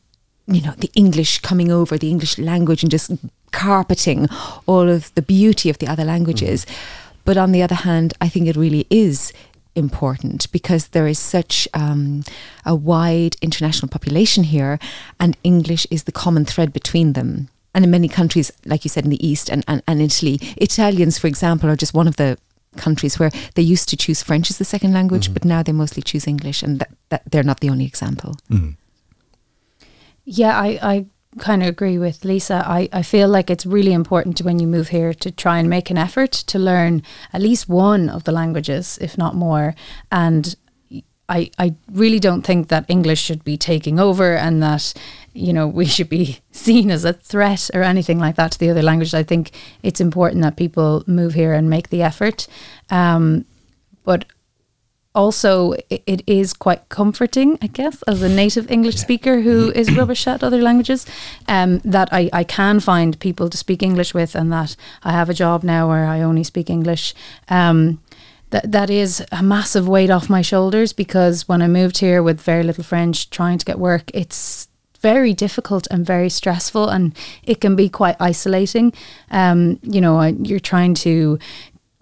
[0.48, 3.12] you know, the English coming over, the English language and just
[3.52, 4.28] carpeting
[4.66, 6.66] all of the beauty of the other languages.
[6.66, 6.76] Mm.
[7.26, 9.34] But on the other hand, I think it really is
[9.76, 12.24] important because there is such um,
[12.66, 14.80] a wide international population here,
[15.20, 17.50] and English is the common thread between them.
[17.74, 21.20] And in many countries, like you said, in the East and, and, and Italy, Italians,
[21.20, 22.38] for example, are just one of the
[22.80, 25.34] countries where they used to choose French as the second language, mm-hmm.
[25.34, 28.36] but now they mostly choose English, and that, that they're not the only example.
[28.50, 28.76] Mm.
[30.26, 31.06] Yeah, I, I
[31.38, 32.64] kind of agree with Lisa.
[32.66, 35.90] I, I feel like it's really important when you move here to try and make
[35.90, 39.76] an effort to learn at least one of the languages, if not more.
[40.12, 40.56] And
[41.30, 44.94] I, I really don't think that English should be taking over and that,
[45.34, 48.70] you know, we should be seen as a threat or anything like that to the
[48.70, 49.14] other languages.
[49.14, 49.52] I think
[49.84, 52.48] it's important that people move here and make the effort.
[52.90, 53.46] Um,
[54.04, 54.26] but
[55.16, 59.02] also it, it is quite comforting, I guess, as a native English yeah.
[59.02, 61.06] speaker who is rubbish at other languages,
[61.48, 65.30] um, that I, I can find people to speak English with and that I have
[65.30, 67.14] a job now where I only speak English.
[67.50, 68.02] Um,
[68.52, 72.42] that that is a massive weight off my shoulders because when I moved here with
[72.42, 74.69] very little French, trying to get work, it's
[75.02, 78.94] very difficult and very stressful, and it can be quite isolating.
[79.32, 81.40] Um, you know, you're trying to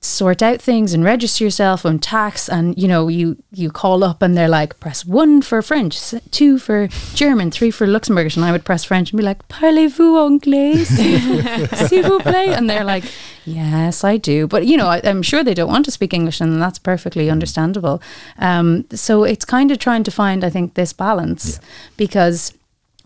[0.08, 4.22] sort out things and register yourself on tax and you know you you call up
[4.22, 8.52] and they're like press one for french two for german three for luxembourgish and i
[8.52, 13.04] would press french and be like parlez-vous anglais s'il vous plaît and they're like
[13.46, 16.40] yes i do but you know I, am sure they don't want to speak english
[16.40, 18.02] and that's perfectly understandable
[18.38, 21.68] um, so it's kind of trying to find i think this balance yeah.
[21.98, 22.54] because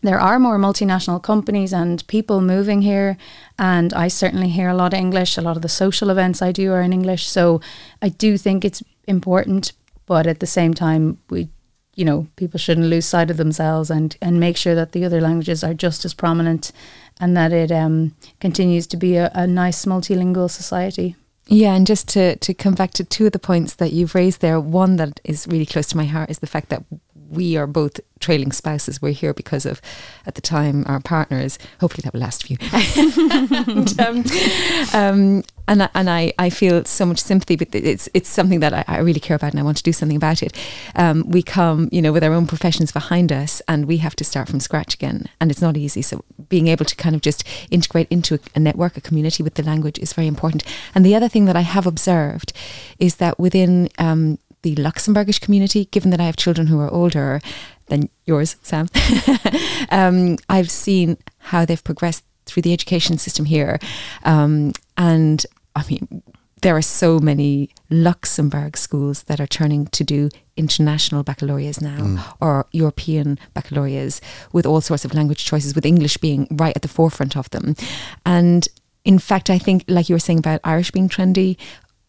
[0.01, 3.17] there are more multinational companies and people moving here
[3.59, 5.37] and I certainly hear a lot of English.
[5.37, 7.61] A lot of the social events I do are in English so
[8.01, 9.73] I do think it's important
[10.05, 11.49] but at the same time we
[11.95, 15.21] you know people shouldn't lose sight of themselves and and make sure that the other
[15.21, 16.71] languages are just as prominent
[17.19, 21.15] and that it um, continues to be a, a nice multilingual society.
[21.47, 24.41] Yeah, and just to, to come back to two of the points that you've raised
[24.41, 26.83] there, one that is really close to my heart is the fact that
[27.31, 29.01] we are both trailing spouses.
[29.01, 29.81] We're here because of,
[30.25, 31.57] at the time, our partners.
[31.79, 32.57] Hopefully, that will last for you.
[33.67, 34.23] and, um,
[34.93, 38.83] um, and, and I, I feel so much sympathy, but it's it's something that I,
[38.87, 40.55] I really care about, and I want to do something about it.
[40.95, 44.23] Um, we come, you know, with our own professions behind us, and we have to
[44.23, 46.01] start from scratch again, and it's not easy.
[46.01, 49.53] So being able to kind of just integrate into a, a network, a community with
[49.53, 50.63] the language is very important.
[50.93, 52.51] And the other thing that I have observed
[52.99, 57.41] is that within um, the Luxembourgish community, given that I have children who are older
[57.87, 58.87] than yours, Sam,
[59.89, 63.79] um, I've seen how they've progressed through the education system here.
[64.23, 65.45] Um, and
[65.75, 66.23] I mean,
[66.61, 72.37] there are so many Luxembourg schools that are turning to do international baccalaureates now mm.
[72.39, 74.21] or European baccalaureates
[74.53, 77.75] with all sorts of language choices, with English being right at the forefront of them.
[78.25, 78.67] And
[79.03, 81.57] in fact, I think, like you were saying about Irish being trendy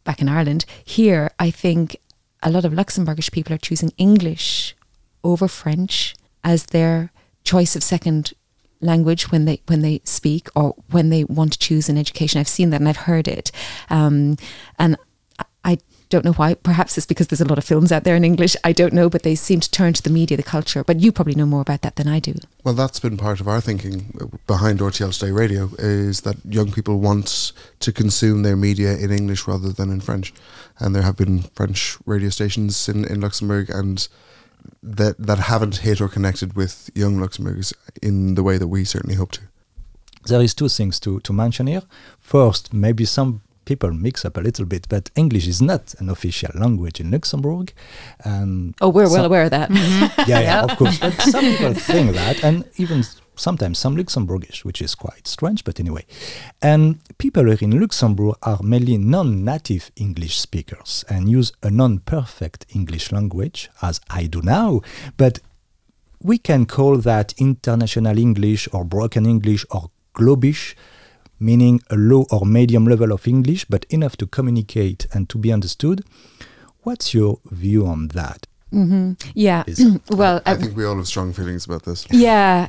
[0.05, 1.97] back in Ireland, here, I think
[2.42, 4.74] a lot of Luxembourgish people are choosing English
[5.22, 7.12] over French as their
[7.44, 8.33] choice of second
[8.81, 12.40] language when they when they speak or when they want to choose an education.
[12.40, 13.52] I've seen that and I've heard it,
[13.90, 14.37] um,
[14.78, 14.96] and
[16.12, 16.55] don't know why.
[16.55, 18.55] Perhaps it's because there's a lot of films out there in English.
[18.62, 20.85] I don't know, but they seem to turn to the media, the culture.
[20.85, 22.35] But you probably know more about that than I do.
[22.62, 27.01] Well, that's been part of our thinking behind RTL Today Radio is that young people
[27.01, 30.33] want to consume their media in English rather than in French
[30.79, 34.09] and there have been French radio stations in, in Luxembourg and
[34.83, 39.16] that that haven't hit or connected with young Luxembourgers in the way that we certainly
[39.16, 39.40] hope to.
[40.27, 41.83] There is two things to, to mention here.
[42.20, 46.51] First, maybe some people mix up a little bit, but English is not an official
[46.55, 47.72] language in Luxembourg.
[48.25, 49.70] Um, oh, we're well aware of that.
[50.29, 50.98] yeah, yeah, of course.
[50.98, 53.05] But some people think that, and even
[53.37, 56.05] sometimes some Luxembourgish, which is quite strange, but anyway.
[56.61, 62.01] And people here in Luxembourg are mainly non native English speakers and use a non
[62.01, 64.81] perfect English language, as I do now,
[65.16, 65.40] but
[66.22, 70.75] we can call that international English or broken English or globish,
[71.42, 75.52] meaning a low or medium level of English, but enough to communicate and to be
[75.52, 76.05] understood.
[76.83, 78.46] What's your view on that?
[78.70, 79.64] hmm Yeah.
[79.66, 82.07] Is- well, I uh, think we all have strong feelings about this.
[82.11, 82.68] yeah,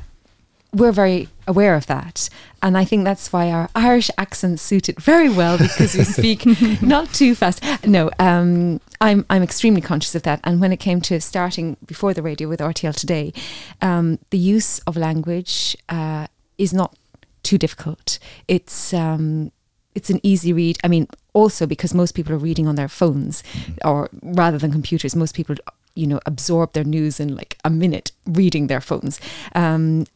[0.72, 2.28] we're very aware of that.
[2.62, 6.44] And I think that's why our Irish accents suit it very well because we speak
[6.82, 7.62] not too fast.
[7.86, 10.40] No, um, I'm, I'm extremely conscious of that.
[10.44, 13.32] And when it came to starting before the radio with RTL today,
[13.80, 16.26] um, the use of language uh,
[16.58, 16.96] is not
[17.44, 18.18] too difficult.
[18.48, 19.52] It's um,
[19.94, 20.78] it's an easy read.
[20.82, 23.42] I mean, also because most people are reading on their phones,
[23.84, 25.56] or rather than computers, most people,
[25.94, 29.20] you know, absorb their news in like a minute reading their phones.
[29.54, 30.06] Um,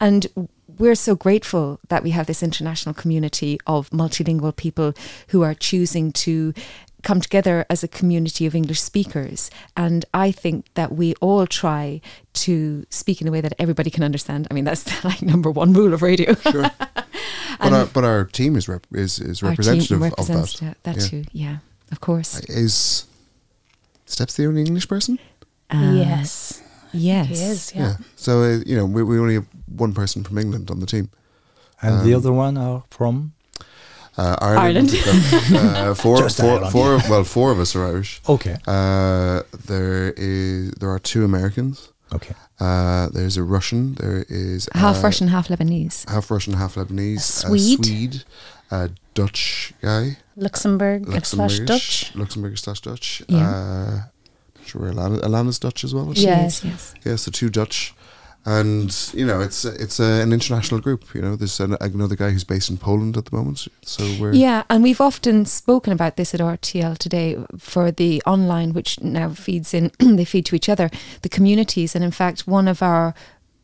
[0.00, 0.26] and
[0.78, 4.92] we're so grateful that we have this international community of multilingual people
[5.28, 6.52] who are choosing to
[7.02, 9.50] come together as a community of English speakers.
[9.76, 12.00] And I think that we all try
[12.34, 14.46] to speak in a way that everybody can understand.
[14.50, 16.34] I mean, that's like number one rule of radio.
[16.34, 16.70] Sure.
[17.60, 20.56] but, our, but our team is rep- is, is Our team representative of that.
[20.60, 21.08] that, that Yeah.
[21.08, 21.24] too.
[21.32, 21.56] Yeah,
[21.92, 22.40] of course.
[22.48, 23.06] Is
[24.06, 25.18] Steps the only English person?
[25.70, 27.28] Uh, yes, Yes.
[27.28, 27.72] he is.
[27.74, 27.96] Yeah.
[28.16, 31.10] So, uh, you know, we, we only have one person from England on the team.
[31.82, 33.32] And the Um, other one are from?
[34.18, 34.90] Uh, Ireland.
[34.94, 35.56] Ireland.
[35.76, 36.72] uh, four, Just four, Ireland.
[36.72, 38.20] four, well, four of us are Irish.
[38.28, 38.56] Okay.
[38.66, 41.92] Uh, there is there are two Americans.
[42.14, 42.34] Okay.
[42.58, 43.94] Uh, there's a Russian.
[43.94, 46.08] There is Half uh, Russian, half Lebanese.
[46.08, 47.16] half Russian, half Lebanese.
[47.44, 47.84] A Swede.
[47.84, 48.24] Swede,
[48.70, 52.12] a Dutch guy, Luxembourg slash Luxembourgish, Dutch.
[52.14, 53.22] Luxembourg slash Dutch.
[53.28, 53.50] Yeah.
[53.50, 53.90] Uh,
[54.56, 56.10] not sure Alana, Alana's Dutch as well.
[56.12, 56.24] is she?
[56.24, 56.64] Yes.
[56.64, 56.94] yes.
[57.04, 57.94] Yeah, so two Dutch,
[58.46, 61.12] and you know it's it's a, an international group.
[61.14, 63.66] You know, there's an, another guy who's based in Poland at the moment.
[63.82, 68.72] So we're Yeah, and we've often spoken about this at RTL today for the online,
[68.72, 70.88] which now feeds in, they feed to each other,
[71.22, 71.96] the communities.
[71.96, 73.14] And in fact, one of our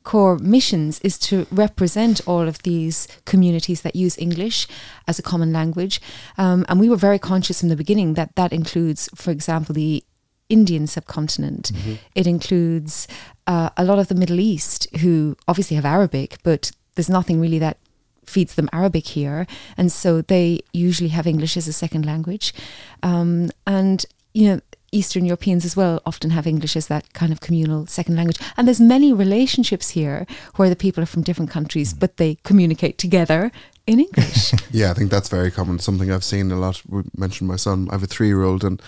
[0.03, 4.67] core missions is to represent all of these communities that use English
[5.07, 6.01] as a common language.
[6.37, 10.03] Um, and we were very conscious from the beginning that that includes, for example, the
[10.49, 11.73] Indian subcontinent.
[12.15, 13.09] It includes
[13.47, 17.59] uh, a lot of the Middle East, who obviously have Arabic, but there's nothing really
[17.59, 17.79] that
[18.25, 22.55] feeds them Arabic here, and so they usually have English as a second language.
[23.03, 24.61] Um, and you know,
[24.93, 28.39] Eastern Europeans as well often have English as that kind of communal second language.
[28.57, 30.27] And there's many relationships here
[30.57, 33.51] where the people are from different countries, but they communicate together
[33.87, 34.53] in English.
[34.71, 35.79] Yeah, I think that's very common.
[35.81, 36.81] Something I've seen a lot.
[36.89, 37.89] We mentioned my son.
[37.91, 38.81] I have a three-year-old, and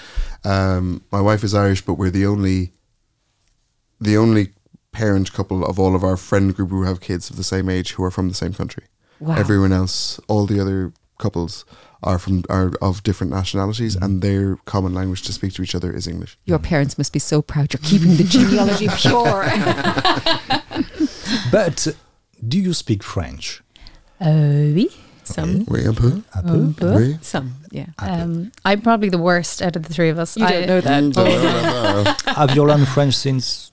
[0.42, 2.72] um, my wife is Irish, but we're the only,
[4.04, 4.48] the only
[4.92, 7.92] parent couple of all of our friend group who have kids of the same age
[7.96, 8.84] who are from the same country.
[9.20, 9.34] wow.
[9.36, 11.64] Everyone else, all the other couples,
[12.02, 15.90] are from are of different nationalities, and their common language to speak to each other
[15.96, 16.36] is English.
[16.44, 19.44] Your parents must be so proud you're keeping the genealogy pure.
[21.50, 21.88] But
[22.46, 23.62] do you speak French?
[24.20, 24.88] Uh, oui.
[25.24, 25.64] Some.
[25.68, 26.22] Oui, un peu.
[26.34, 26.54] Un peu?
[26.54, 26.94] Un peu.
[26.96, 27.18] Oui.
[27.22, 27.86] Some, yeah.
[27.98, 30.36] Um, I'm probably the worst out of the three of us.
[30.36, 31.02] You I- don't know that.
[31.02, 32.22] Mm, don't know about that.
[32.36, 33.72] Have you learned French since?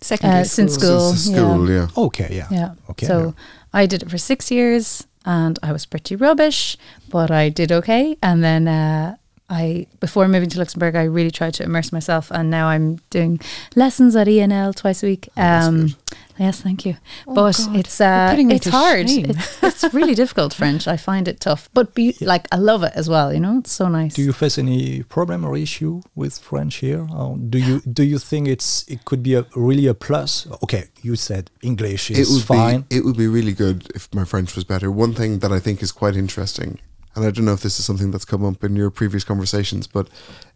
[0.00, 1.00] Secondary Uh, since school.
[1.00, 1.88] School, Since school, yeah.
[1.96, 2.46] Okay, yeah.
[2.50, 2.74] Yeah.
[2.90, 3.06] Okay.
[3.06, 3.34] So
[3.72, 6.76] I did it for six years and I was pretty rubbish,
[7.10, 8.16] but I did okay.
[8.22, 9.16] And then uh,
[9.50, 12.30] I, before moving to Luxembourg, I really tried to immerse myself.
[12.30, 13.40] And now I'm doing
[13.74, 15.28] lessons at ENL twice a week.
[15.34, 15.94] that's Um, good.
[16.38, 16.96] yes, thank you.
[17.26, 17.76] Oh, but God.
[17.76, 19.06] it's uh, it's hard.
[19.10, 20.86] It's, it's really difficult French.
[20.86, 23.32] I find it tough, but be, like I love it as well.
[23.34, 24.14] You know, it's so nice.
[24.14, 27.06] Do you face any problem or issue with French here?
[27.12, 30.46] Or do you do you think it's it could be a really a plus?
[30.62, 32.80] Okay, you said English it is would fine.
[32.82, 34.90] be it would be really good if my French was better.
[34.92, 36.78] One thing that I think is quite interesting,
[37.14, 39.86] and I don't know if this is something that's come up in your previous conversations,
[39.86, 40.08] but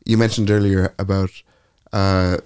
[0.05, 1.31] you mentioned earlier about
[1.93, 2.39] uh,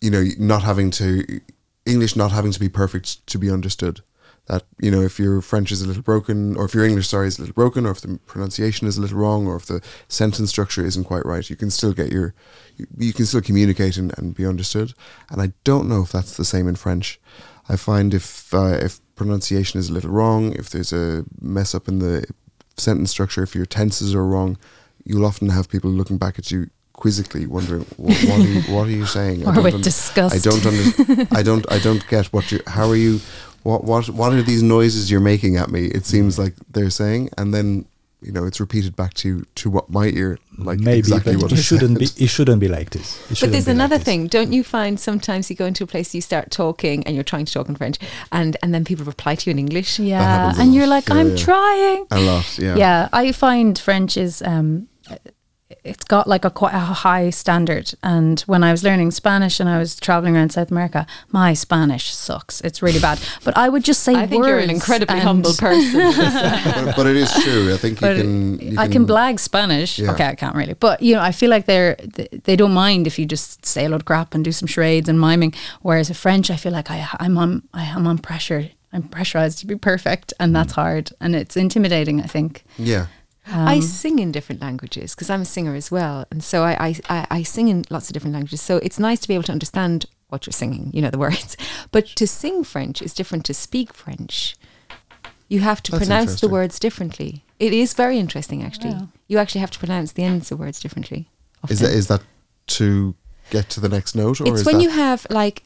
[0.00, 1.40] you know not having to
[1.86, 4.00] English not having to be perfect to be understood.
[4.46, 7.28] That you know if your French is a little broken, or if your English sorry
[7.28, 9.80] is a little broken, or if the pronunciation is a little wrong, or if the
[10.08, 12.34] sentence structure isn't quite right, you can still get your
[12.76, 14.94] you, you can still communicate and, and be understood.
[15.30, 17.20] And I don't know if that's the same in French.
[17.68, 21.86] I find if uh, if pronunciation is a little wrong, if there's a mess up
[21.86, 22.26] in the
[22.76, 24.56] sentence structure, if your tenses are wrong,
[25.04, 28.86] you'll often have people looking back at you quizzically, wondering what, what, are, you, what
[28.86, 29.46] are you saying?
[29.46, 30.34] I or don't with un- disgust.
[30.34, 33.20] I don't under, I don't I don't get what you how are you
[33.62, 35.86] what what what are these noises you're making at me?
[35.86, 36.44] It seems mm.
[36.44, 37.86] like they're saying and then
[38.22, 41.52] you know it's repeated back to to what my ear like Maybe, exactly but what
[41.52, 42.16] it I shouldn't said.
[42.18, 42.24] be.
[42.24, 43.18] It shouldn't be like this.
[43.40, 44.26] But there's be like another thing.
[44.28, 47.46] Don't you find sometimes you go into a place, you start talking, and you're trying
[47.46, 47.98] to talk in French,
[48.30, 49.98] and and then people reply to you in English.
[49.98, 50.74] Yeah, and lot.
[50.74, 51.36] you're like, Yeah, I'm yeah.
[51.36, 52.06] trying.
[52.10, 52.58] a lot.
[52.58, 52.76] Yeah.
[52.76, 54.88] Yeah, I find French is um,
[55.84, 57.94] it's got like a quite a high standard.
[58.02, 62.14] And when I was learning Spanish and I was traveling around South America, my Spanish
[62.14, 62.60] sucks.
[62.62, 63.20] It's really bad.
[63.44, 65.92] But I would just say I think you're an incredibly humble person.
[66.84, 67.72] but, but it is true.
[67.72, 68.58] I think you can.
[68.58, 69.98] You I can blag Spanish.
[69.98, 70.12] Yeah.
[70.12, 71.96] Okay, I can't really, but you know, I feel like they're
[72.44, 75.08] they don't mind if you just say a lot of crap and do some charades
[75.08, 75.54] and miming.
[75.82, 78.70] Whereas in French, I feel like I, I'm on I am on pressure.
[78.92, 80.76] I'm pressurized to be perfect, and that's mm.
[80.76, 82.20] hard, and it's intimidating.
[82.20, 82.64] I think.
[82.78, 83.06] Yeah.
[83.46, 86.72] I um, sing in different languages because I'm a singer as well, and so I,
[86.88, 88.60] I I I sing in lots of different languages.
[88.60, 91.56] So it's nice to be able to understand what you're singing, you know, the words.
[91.90, 94.56] But to sing French is different to speak French.
[95.48, 97.44] You have to That's pronounce the words differently.
[97.58, 98.90] It is very interesting, actually.
[98.90, 99.06] Yeah.
[99.28, 101.28] You actually have to pronounce the ends of words differently.
[101.68, 102.22] Is that is that
[102.68, 103.14] to
[103.50, 105.64] get to the next note, or it's is when you have like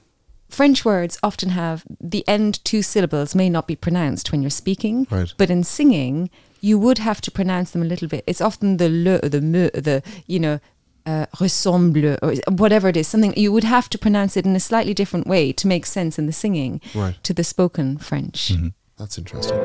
[0.48, 5.06] French words often have the end two syllables may not be pronounced when you're speaking,
[5.10, 5.32] Right.
[5.36, 6.30] but in singing
[6.60, 8.24] you would have to pronounce them a little bit.
[8.26, 10.60] It's often the le, or the me, or the you know.
[11.08, 14.58] Uh, ressemble or whatever it is, something you would have to pronounce it in a
[14.58, 17.16] slightly different way to make sense in the singing right?
[17.22, 18.50] to the spoken French.
[18.98, 19.56] That's interesting.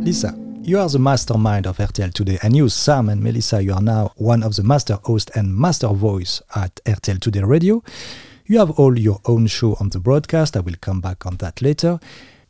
[0.00, 3.82] Lisa, you are the mastermind of RTL Today, and you, Sam and Melissa, you are
[3.82, 7.82] now one of the master host and master voice at RTL Today Radio.
[8.52, 10.58] You have all your own show on the broadcast.
[10.58, 11.98] I will come back on that later.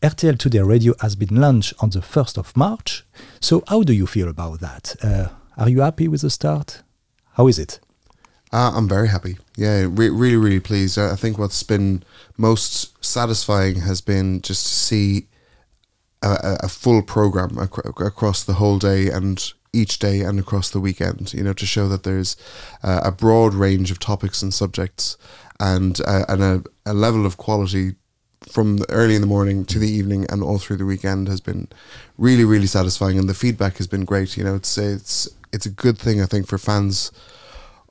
[0.02, 3.06] RTL Today Radio has been launched on the 1st of March.
[3.38, 4.96] So, how do you feel about that?
[5.00, 6.82] Uh, are you happy with the start?
[7.34, 7.78] How is it?
[8.52, 9.38] Uh, I'm very happy.
[9.56, 10.98] Yeah, re- really, really pleased.
[10.98, 12.02] I think what's been
[12.36, 15.28] most satisfying has been just to see
[16.20, 20.68] a, a, a full program ac- across the whole day and each day and across
[20.68, 21.32] the weekend.
[21.32, 22.36] You know, to show that there's
[22.82, 25.16] uh, a broad range of topics and subjects
[25.62, 27.94] and uh, and a, a level of quality
[28.50, 31.68] from early in the morning to the evening and all through the weekend has been
[32.18, 33.16] really, really satisfying.
[33.16, 34.36] And the feedback has been great.
[34.36, 37.12] You know, it's it's it's a good thing I think for fans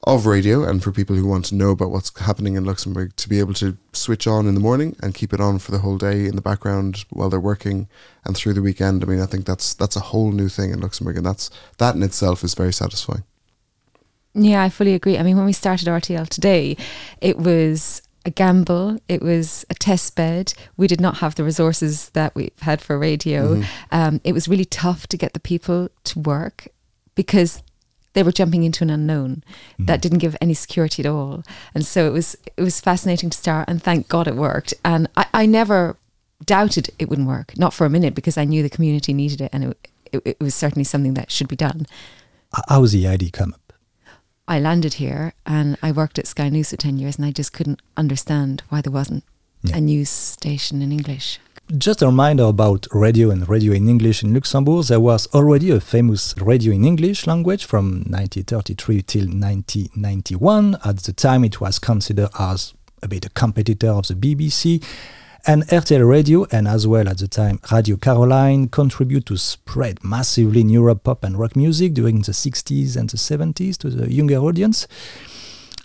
[0.03, 3.29] of radio and for people who want to know about what's happening in Luxembourg to
[3.29, 5.97] be able to switch on in the morning and keep it on for the whole
[5.97, 7.87] day in the background while they're working
[8.25, 9.03] and through the weekend.
[9.03, 11.95] I mean, I think that's that's a whole new thing in Luxembourg, and that's that
[11.95, 13.23] in itself is very satisfying.
[14.33, 15.17] Yeah, I fully agree.
[15.17, 16.77] I mean, when we started RTL today,
[17.19, 18.97] it was a gamble.
[19.07, 20.53] It was a test bed.
[20.77, 23.63] We did not have the resources that we've had for radio.
[23.91, 26.67] Um, it was really tough to get the people to work
[27.15, 27.61] because
[28.13, 29.43] they were jumping into an unknown
[29.79, 31.43] that didn't give any security at all.
[31.73, 34.73] And so it was it was fascinating to start, and thank God it worked.
[34.85, 35.97] And I, I never
[36.45, 39.49] doubted it wouldn't work, not for a minute, because I knew the community needed it,
[39.53, 41.85] and it, it, it was certainly something that should be done.
[42.55, 43.70] H- How the idea come up?
[44.51, 47.53] I landed here and I worked at Sky News for 10 years and I just
[47.53, 49.23] couldn't understand why there wasn't
[49.63, 49.77] Yeah.
[49.77, 51.39] a news station in English.
[51.77, 54.83] Just a reminder about radio and radio in English in Luxembourg.
[54.87, 60.77] There was already a famous radio in English language from 1933 till 1991.
[60.83, 64.83] At the time, it was considered as a bit a competitor of the BBC.
[65.47, 70.61] And RTL Radio, and as well at the time Radio Caroline, contribute to spread massively
[70.61, 74.37] in Europe pop and rock music during the 60s and the 70s to the younger
[74.37, 74.87] audience.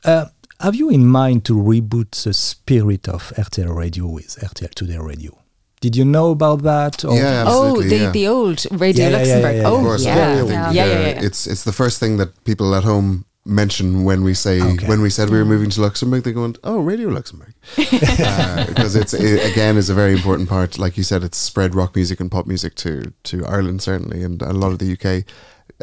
[0.05, 0.27] Uh,
[0.61, 5.39] have you in mind to reboot the spirit of RTL Radio with RTL Today Radio?
[5.81, 7.05] Did you know about that?
[7.05, 8.11] or- Yeah, oh, the, yeah.
[8.11, 9.55] the old Radio Yeah, yeah, yeah, Luxembourg.
[9.57, 9.69] yeah, yeah.
[9.69, 10.13] Oh, Of course, yeah.
[10.15, 11.27] I Yeah, yeah, yeah, yeah.
[11.27, 14.87] It's it's the first thing that people at home mention when we say Okay.
[14.87, 16.25] when we said we were moving to Luxembourg.
[16.25, 20.79] They go, "Oh, Radio Luxembourg," because it's it, again is a very important part.
[20.79, 24.43] Like you said, it's spread rock music and pop music to to Ireland certainly, and
[24.43, 25.25] a lot of the UK.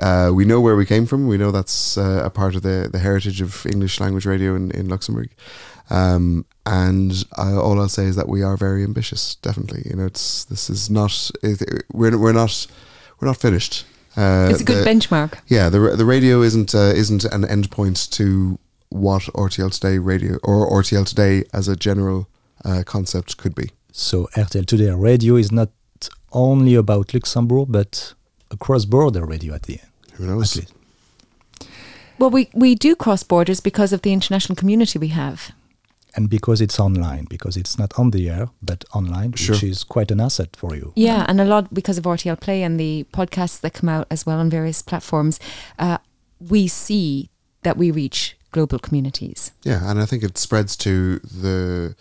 [0.02, 1.28] Uh, we know where we came from.
[1.28, 4.72] We know that's uh, a part of the, the heritage of English language radio in,
[4.72, 5.30] in Luxembourg.
[5.92, 9.36] Um, and I, all I'll say is that we are very ambitious.
[9.36, 12.68] Definitely, you know, it's this is not it, we're we're not
[13.20, 13.86] we're not finished.
[14.16, 15.34] Uh, It's a good the- benchmark.
[15.48, 18.58] yeah, the the radio isn't uh, isn't an endpoint to
[18.90, 22.28] what RTL Today radio or RTL Today as a general
[22.66, 23.70] uh, concept could be.
[23.92, 25.70] So RTL Today Radio is not
[26.32, 28.14] only about Luxembourg, but
[28.52, 29.90] a cross-border radio at the end.
[30.18, 30.60] Who knows?
[32.20, 35.52] Well, we, we do cross borders because of the international community we have.
[36.16, 39.56] And because it's online, because it's not on the air, but online, Sure.
[39.56, 40.94] which is quite an asset for you.
[40.96, 44.26] Yeah, and a lot because of RTL Play and the podcasts that come out as
[44.26, 45.40] well on various platforms.
[45.80, 45.98] Uh,
[46.40, 47.30] we see
[47.64, 49.52] that we reach global communities.
[49.64, 51.96] Yeah, and I think it spreads to the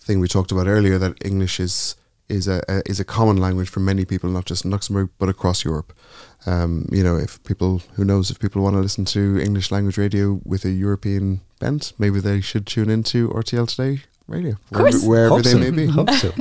[0.00, 1.94] thing we talked about earlier that English is
[2.28, 5.28] is a, a is a common language for many people, not just in Luxembourg but
[5.28, 5.92] across Europe.
[6.46, 9.98] Um, you know, if people who knows if people want to listen to English language
[9.98, 15.02] radio with a European bent, maybe they should tune into RTL Today Radio, course.
[15.04, 15.58] wherever, wherever Hope they so.
[15.58, 15.86] may be.
[15.86, 16.32] Hope so.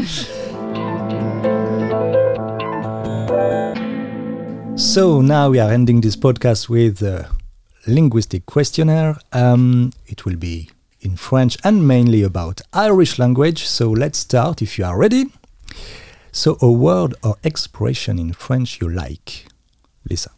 [4.76, 7.30] So now we are ending this podcast with a
[7.88, 9.18] linguistic questionnaire.
[9.34, 10.70] Um, it will be
[11.02, 13.66] in French and mainly about Irish language.
[13.66, 15.26] So let's start if you are ready.
[16.32, 19.48] So a word or expression in French you like.
[20.10, 20.32] Lisa,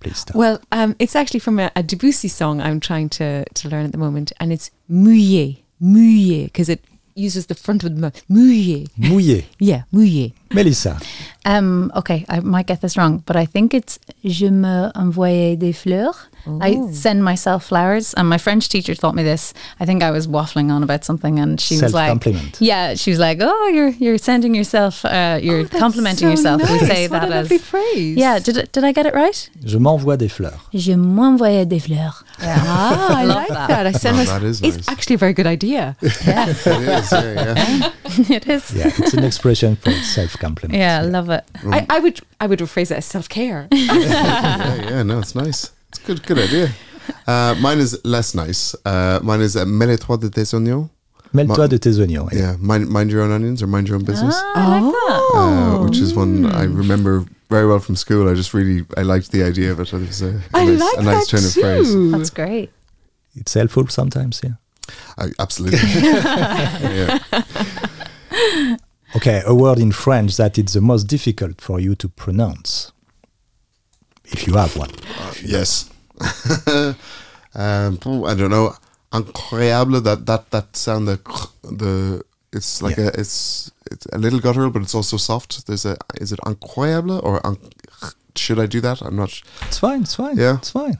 [0.00, 0.36] please start.
[0.36, 3.92] Well, um, it's actually from a, a Debussy song I'm trying to, to learn at
[3.92, 6.84] the moment, and it's mouillé, mouillé, because it
[7.16, 8.22] uses the front of the mouth.
[8.28, 8.88] Mouillé.
[8.98, 9.44] Mouillé.
[9.58, 10.32] Yeah, mouillé.
[10.52, 11.00] Melissa.
[11.44, 15.72] Um, okay, I might get this wrong, but I think it's je me envoyais des
[15.72, 16.28] fleurs.
[16.60, 19.52] I send myself flowers, and my French teacher taught me this.
[19.80, 22.24] I think I was waffling on about something, and she was like,
[22.60, 26.62] "Yeah," she was like, "Oh, you're you're sending yourself, uh, you're Oh, complimenting so yourself."
[26.70, 28.16] We say What that a as lovely phrase.
[28.16, 28.38] yeah.
[28.38, 29.50] Did I- did I get it right?
[29.64, 30.60] Je m'envoie des fleurs.
[30.72, 32.24] Je m'envoie des fleurs.
[32.40, 32.56] Yeah.
[32.64, 33.68] Ah, I Love like that.
[33.68, 33.86] that.
[33.86, 34.88] I send Oh, my- that is It's nice.
[34.88, 35.96] actually a very good idea.
[36.26, 37.92] yeah, it is, yeah, yeah.
[38.36, 38.72] it is.
[38.72, 40.78] Yeah, it's an expression for self-compliment.
[40.78, 41.44] Yeah, I love it.
[41.70, 43.66] I, I would I would rephrase it as self care.
[43.70, 45.70] yeah, yeah, no, it's nice.
[45.88, 46.68] It's a good, good idea.
[47.26, 48.74] Uh, mine is less nice.
[48.84, 50.88] Uh, mine is uh, mêle-toi de tes oignons.
[51.32, 52.32] Mêle-toi de tes oignons.
[52.32, 52.38] yeah.
[52.52, 54.34] Yeah, mind, mind your own onions or mind your own business.
[54.36, 55.20] Ah, I like that.
[55.38, 58.28] uh, which is one I remember very well from school.
[58.28, 59.92] I just really I liked the idea of it.
[59.92, 62.10] It was a, a I nice, like a nice that turn of phrase.
[62.12, 62.70] That's great.
[63.36, 64.54] It's helpful sometimes, yeah.
[65.18, 65.78] I, absolutely.
[66.00, 67.18] yeah.
[69.14, 72.92] Okay, a word in French that is the most difficult for you to pronounce.
[74.32, 74.90] If you have one.
[75.44, 75.90] Yes.
[77.54, 78.74] um, I don't know.
[79.12, 80.02] Incroyable.
[80.02, 81.18] That that that sound the
[81.62, 82.22] the
[82.52, 83.06] it's like Yeah.
[83.14, 85.66] a it's it's a little guttural, but it's also soft.
[85.66, 87.72] There's a is it incroyable or inc-
[88.36, 89.00] should I do that?
[89.02, 89.40] I'm not.
[89.68, 90.36] It's fine, it's fine.
[90.36, 90.56] Yeah.
[90.58, 90.98] It's fine.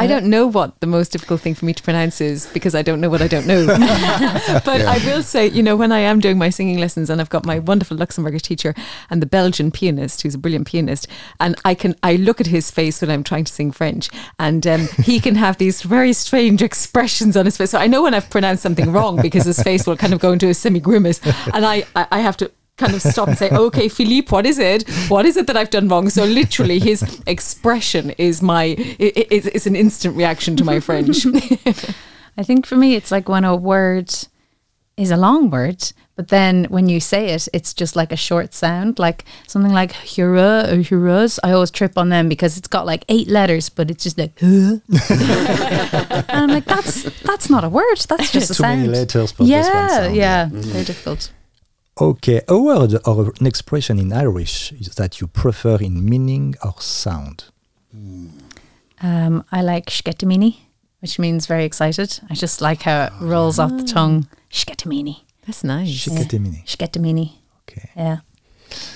[0.00, 2.80] I don't know what the most difficult thing for me to pronounce is because I
[2.80, 3.66] don't know what I don't know.
[4.64, 7.28] but I will say, you know, when I am doing my singing lessons and I've
[7.28, 8.74] got my wonderful Luxembourgish teacher
[9.10, 11.06] and the Belgian pianist who's a brilliant pianist,
[11.38, 14.66] and I can I look at his face when I'm trying to sing French, and
[14.66, 17.70] um, he can have these very strange expressions on his face.
[17.70, 20.32] So I know when I've pronounced something wrong because his face will kind of go
[20.32, 21.20] into a semi grimace,
[21.52, 22.50] and I, I I have to
[22.80, 24.88] kind of stop and say, okay, Philippe, what is it?
[25.08, 26.08] What is it that I've done wrong?
[26.10, 28.64] So literally, his expression is my
[29.04, 31.26] i- i- is, is an instant reaction to my French.
[32.40, 34.08] I think for me, it's like when a word
[34.96, 38.52] is a long word, but then when you say it, it's just like a short
[38.54, 41.38] sound, like something like hura or huras.
[41.42, 44.32] I always trip on them because it's got like eight letters, but it's just like
[44.40, 44.76] huh.
[46.28, 47.98] and I'm like, that's that's not a word.
[48.08, 48.92] That's just a Too many sound.
[48.92, 50.16] letters for yeah, just one sound.
[50.16, 50.60] yeah, mm-hmm.
[50.60, 51.32] very difficult.
[52.00, 56.74] Okay, a word or an expression in Irish is that you prefer in meaning or
[56.80, 57.44] sound.
[59.02, 60.56] Um, I like shketamini,
[61.00, 62.18] which means very excited.
[62.30, 64.28] I just like how it rolls off the tongue.
[64.50, 65.88] Shketamini, That's nice.
[65.90, 66.64] Shiketemini.
[66.66, 67.32] shketamini.
[67.68, 67.90] Okay.
[67.94, 68.18] Yeah,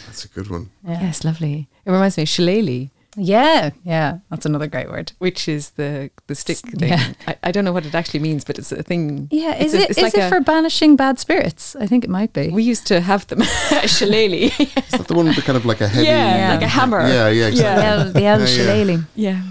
[0.06, 0.70] That's a good one.
[0.82, 1.02] yeah.
[1.02, 1.68] Yes, lovely.
[1.84, 5.12] It reminds me of shillelagh, Yeah, yeah, that's another great word.
[5.18, 6.88] which is the the stick thing.
[6.90, 7.12] Yeah.
[7.28, 9.28] I, I don't know what it actually means, but it's a thing.
[9.30, 11.76] Yeah, It's is a- it it's is like it a- for banishing bad spirits?
[11.76, 12.48] I think it might be.
[12.50, 14.52] We used to have them at shillelagh.
[14.58, 16.06] Is that the one with the kind of like a heavy?
[16.06, 16.50] yeah, Yeah.
[16.54, 17.00] like a hammer.
[17.06, 17.84] Yeah, yeah, the exactly.
[17.84, 18.56] El, the El Yeah, yeah.
[18.56, 19.04] Shillelagh.
[19.14, 19.42] Yeah.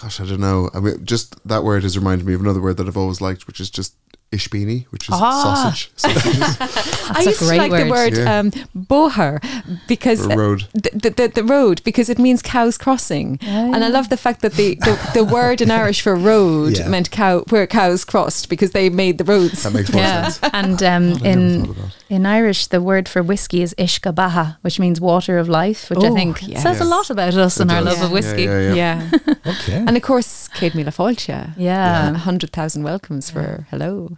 [0.00, 0.70] Gosh, I don't know.
[0.72, 3.46] I mean, just that word has reminded me of another word that I've always liked,
[3.46, 3.94] which is just
[4.32, 5.42] ispíní, which is Ah.
[5.42, 5.90] sausage.
[6.04, 8.12] I I a used to great like the word.
[8.14, 8.38] word Yeah.
[8.38, 9.40] um, bóthar
[9.88, 10.64] because Or road.
[10.72, 14.42] the, the, the, the road because it means cows crossing, and I love the fact
[14.42, 16.88] that the, the, the word in Irish for road Yeah.
[16.88, 19.62] meant cow where cows crossed because they made the roads.
[19.64, 20.50] That makes more Yeah, sense.
[20.52, 21.74] and um, in
[22.08, 26.04] in Irish, the word for whiskey is uisce beatha, which means water of life, which
[26.04, 26.62] I Oh, think yes.
[26.62, 27.94] says a lot about us It and our does.
[27.98, 28.42] love of whiskey.
[28.44, 29.08] Yeah, yeah, yeah.
[29.26, 29.34] yeah.
[29.52, 29.84] Okay.
[29.86, 31.52] And of course, Céad Míle Fáilte.
[31.56, 32.10] Yeah.
[32.14, 34.16] A hundred thousand welcomes for hello.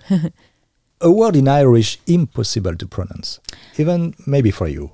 [1.01, 3.41] A word in Irish impossible to pronounce,
[3.79, 4.93] even maybe for you.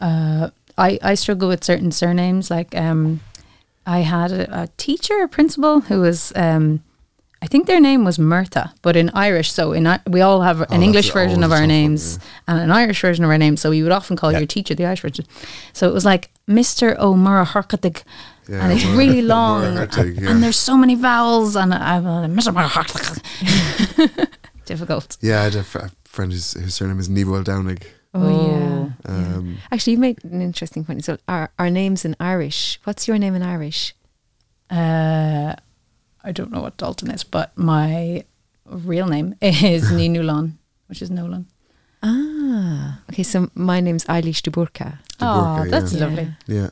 [0.00, 2.50] Uh, I, I struggle with certain surnames.
[2.50, 3.20] Like um,
[3.86, 6.82] I had a, a teacher, a principal, who was um,
[7.42, 9.52] I think their name was Murtha, but in Irish.
[9.52, 13.00] So in we all have an that's English version of our names and an Irish
[13.00, 13.60] version of our names.
[13.60, 14.38] So we would often call Yeah.
[14.38, 15.26] your teacher the Irish version.
[15.72, 18.02] So it was like Mister O'Mara Harkatig.
[18.48, 20.30] Yeah, and it's Mura- really long, Hartig, yeah.
[20.30, 22.52] and there's so many vowels, and I'm uh, Mr.
[22.52, 24.28] Harkatig.
[24.64, 25.16] Difficult.
[25.20, 27.82] Yeah, I had a, fr- a friend whose, whose surname is Nevo Downig.
[28.14, 28.88] Oh, yeah.
[29.06, 31.04] Um, Actually, you made an interesting point.
[31.04, 32.78] So, our, our names in Irish.
[32.84, 33.94] What's your name in Irish?
[34.70, 35.54] Uh,
[36.24, 38.24] I don't know what Dalton is, but my
[38.66, 40.52] real name is Ninulan,
[40.88, 41.46] which is Nolan.
[42.02, 43.22] Ah, Ah, okay.
[43.22, 44.98] So my name's Eilish Duburka.
[45.20, 46.00] Oh, that's yeah.
[46.04, 46.28] lovely.
[46.46, 46.70] Yeah.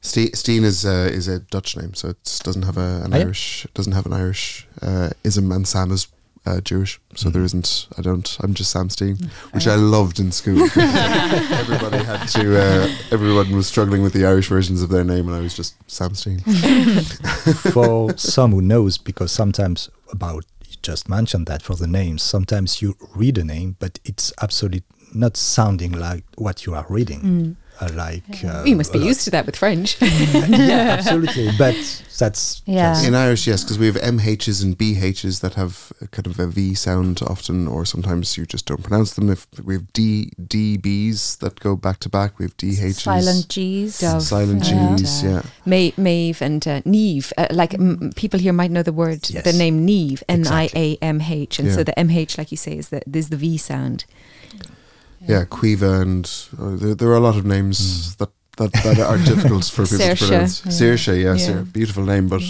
[0.00, 3.16] Ste- Steen is uh, is a Dutch name, so it doesn't have a, an Oh,
[3.16, 3.24] yeah?
[3.24, 6.06] Irish doesn't have an Irish uh, ism, and Sam is
[6.46, 7.88] uh, Jewish, so there isn't.
[7.98, 8.36] I don't.
[8.40, 9.18] I'm just Sam Steen,
[9.52, 10.62] which I loved in school.
[10.76, 12.58] Everybody had to.
[12.60, 15.74] Uh, everyone was struggling with the Irish versions of their name, and I was just
[15.90, 16.38] Sam Steen.
[17.72, 22.80] for some who knows, because sometimes about you just mentioned that for the names, sometimes
[22.80, 24.82] you read a name, but it's absolutely
[25.12, 27.56] not sounding like what you are reading.
[27.56, 29.96] Uh, like uh, you must be used to that with French.
[30.02, 31.50] yeah, absolutely.
[31.58, 31.76] But
[32.18, 32.94] that's Yeah.
[32.94, 36.46] just- In Irish, yes, because we have MHs and BHs that have kind of a
[36.48, 39.30] V sound often, or sometimes you just don't pronounce them.
[39.30, 42.94] If we have D DBs that go back to back, we have DHs.
[43.02, 43.98] Silent G's.
[44.00, 44.22] Dove.
[44.22, 44.96] Silent Yeah.
[44.96, 45.42] G's, yeah.
[45.64, 47.32] May, Maeve and uh, Neve.
[47.38, 49.44] Uh, like m- people here might know the word, Yes.
[49.44, 50.98] the name Neve, N I A M H.
[50.98, 50.98] Exactly.
[51.02, 53.36] A M H, and so the M H, like you say, is the is the
[53.36, 54.04] V sound.
[55.28, 56.24] Yeah, Caoimhe, and
[56.58, 59.98] uh, there, there are a lot of names that, that, that are difficult for people
[59.98, 60.18] Saoirse.
[60.18, 60.64] to pronounce.
[60.64, 60.72] Yeah.
[60.72, 61.54] Saoirse, yes, Yeah.
[61.56, 61.62] yeah.
[61.62, 62.42] beautiful name, but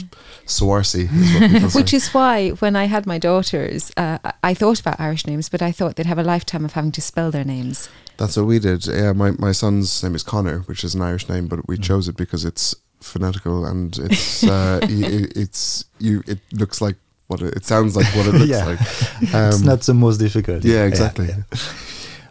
[0.47, 1.79] Swarsi is what people say.
[1.81, 5.49] Which is why when I had my daughters, uh, I- I thought about Irish names,
[5.49, 7.89] but I thought they'd have a lifetime of having to spell their names.
[8.17, 8.87] That's what we did.
[8.87, 12.09] Yeah, my, my son's name is Connor, which is an Irish name, but we chose
[12.09, 16.23] it because it's phonetical and it's uh, y- it, it's you.
[16.27, 16.97] It looks like
[17.29, 18.07] what it, it sounds like.
[18.17, 18.65] What it looks Yeah.
[18.65, 18.81] like.
[19.23, 20.65] it's Um, not the most difficult.
[20.65, 21.27] Yeah, exactly.
[21.29, 21.43] yeah.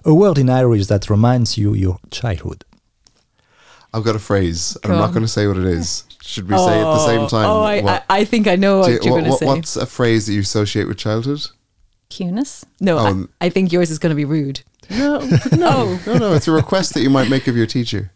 [0.08, 2.64] A word in Irish that reminds you your childhood.
[3.94, 4.76] I've got a phrase.
[4.82, 6.06] and Go I'm not going to say what it is.
[6.22, 7.46] Should we say it at the same oh, time?
[7.46, 9.46] Oh, I, I, I think I know what you- you're what- going to what- say.
[9.46, 11.46] What's a phrase that you associate with childhood?
[12.10, 12.64] Cunis.
[12.80, 14.62] no, Oh, I, um, I think yours is going to be rude.
[14.90, 16.04] No, no, oh.
[16.08, 16.34] no, no.
[16.34, 18.12] It's a request that you might make of your teacher.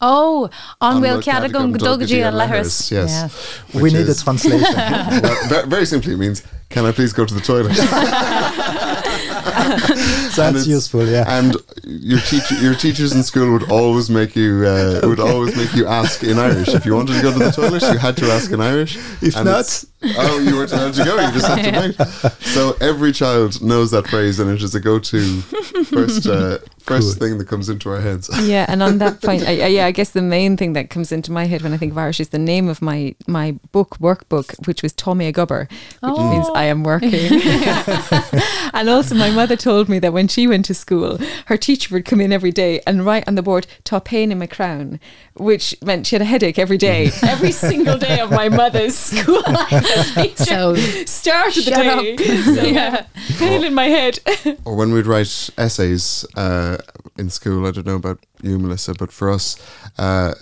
[0.00, 3.10] Oh, on An Will bhfuil ceadagon Cadagon dulgadí Dulgadí and leithreas, yes.
[3.10, 3.28] Yeah.
[3.76, 4.74] we which need a translation.
[5.22, 7.72] well, very simply, it means, "Can I please go to the toilet?"
[10.36, 11.06] That's it's- useful.
[11.06, 11.24] Yeah.
[11.28, 15.72] and your teacher, your teachers in school would always make you uh, would always make
[15.74, 16.68] you ask in Irish.
[16.68, 18.96] If you wanted to go to the toilet, you had to ask in Irish.
[19.22, 19.84] If And not-
[20.18, 21.16] oh, you weren't allowed to go.
[21.20, 21.80] You just had to
[22.32, 22.34] wait.
[22.40, 25.40] So every child knows that phrase, and it is a go-to
[25.84, 27.28] first uh, first Cool.
[27.28, 28.30] thing that comes into our heads.
[28.46, 31.10] Yeah, and on that point, I, I, yeah, I guess the main thing that comes
[31.12, 33.98] into my head when I think of Irish is the name of my my book
[33.98, 36.30] workbook, which was Táim ag obair, which Oh.
[36.32, 37.40] means I am working.
[38.74, 42.04] and also, my mother told me that when she went to school, her teacher would
[42.04, 44.98] come in every day and write on the board "Tá pian i mo cheann,"
[45.34, 49.42] which meant she had a headache every day, every single day of my mother's school
[49.46, 50.36] life.
[50.38, 50.74] So,
[51.06, 52.16] started the day,
[52.54, 53.06] so, yeah,
[53.38, 54.18] pain in my head.
[54.64, 56.75] Or when we'd write essays uh,
[57.18, 59.56] in school, I don't know about you, Melissa, but for us,
[59.98, 60.34] uh,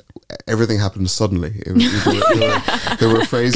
[0.48, 1.52] everything happened suddenly.
[1.66, 3.54] It was, there, were, there, were, there were phrases.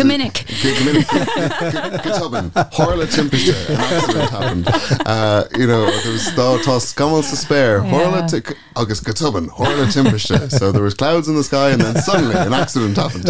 [1.29, 4.69] Gutubin, Horla Timpiste, an accident happened.
[5.07, 8.55] Uh, you know, there was Thá Tos Gamal to spare, Horla Yeah.
[8.77, 10.51] August Gutubin, Horla Timpiste.
[10.53, 13.29] So there was clouds in the sky, and then suddenly an accident happened.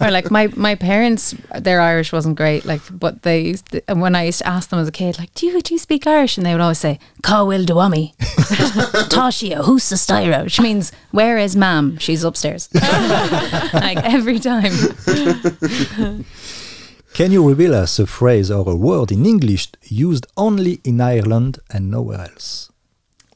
[0.00, 2.64] or like my my parents, their Irish wasn't great.
[2.64, 5.18] Like, but they used to, and when I used to ask them as a kid,
[5.18, 6.36] like, do you do you speak Irish?
[6.36, 8.12] And they would always say, "Cá will duami,
[9.54, 11.96] Tashia, who's the styro?" Which means, "Where is Ma'am?
[11.98, 14.72] She's upstairs." like every time.
[17.14, 21.58] Can you reveal us a phrase or a word in English used only in Ireland
[21.70, 22.70] and nowhere else?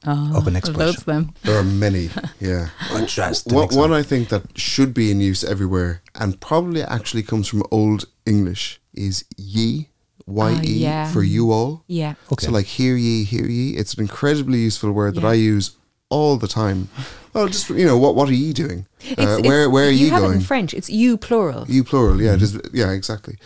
[0.07, 0.97] Oh, Of an expression.
[0.97, 1.35] Of them.
[1.43, 2.09] There are many,
[2.41, 2.69] yeah.
[3.07, 3.93] Just One, one.
[3.93, 8.81] I think that should be in use everywhere and probably actually comes from Old English
[8.95, 9.89] is ye,
[10.27, 11.13] Y E, Ah, yeah.
[11.13, 11.85] for you all.
[11.89, 12.15] Yeah.
[12.33, 12.47] Okay.
[12.47, 13.77] So, like, hear ye, hear ye.
[13.77, 15.77] It's an incredibly useful word that I use
[16.11, 16.89] all the time.
[17.33, 18.87] Well, just, you know, what what are you doing?
[19.01, 20.39] It's, Uh, it's- where where are you ye have it going?
[20.39, 20.73] in French.
[20.75, 21.65] It's you plural.
[21.69, 23.37] You plural, yeah, it is, yeah, exactly.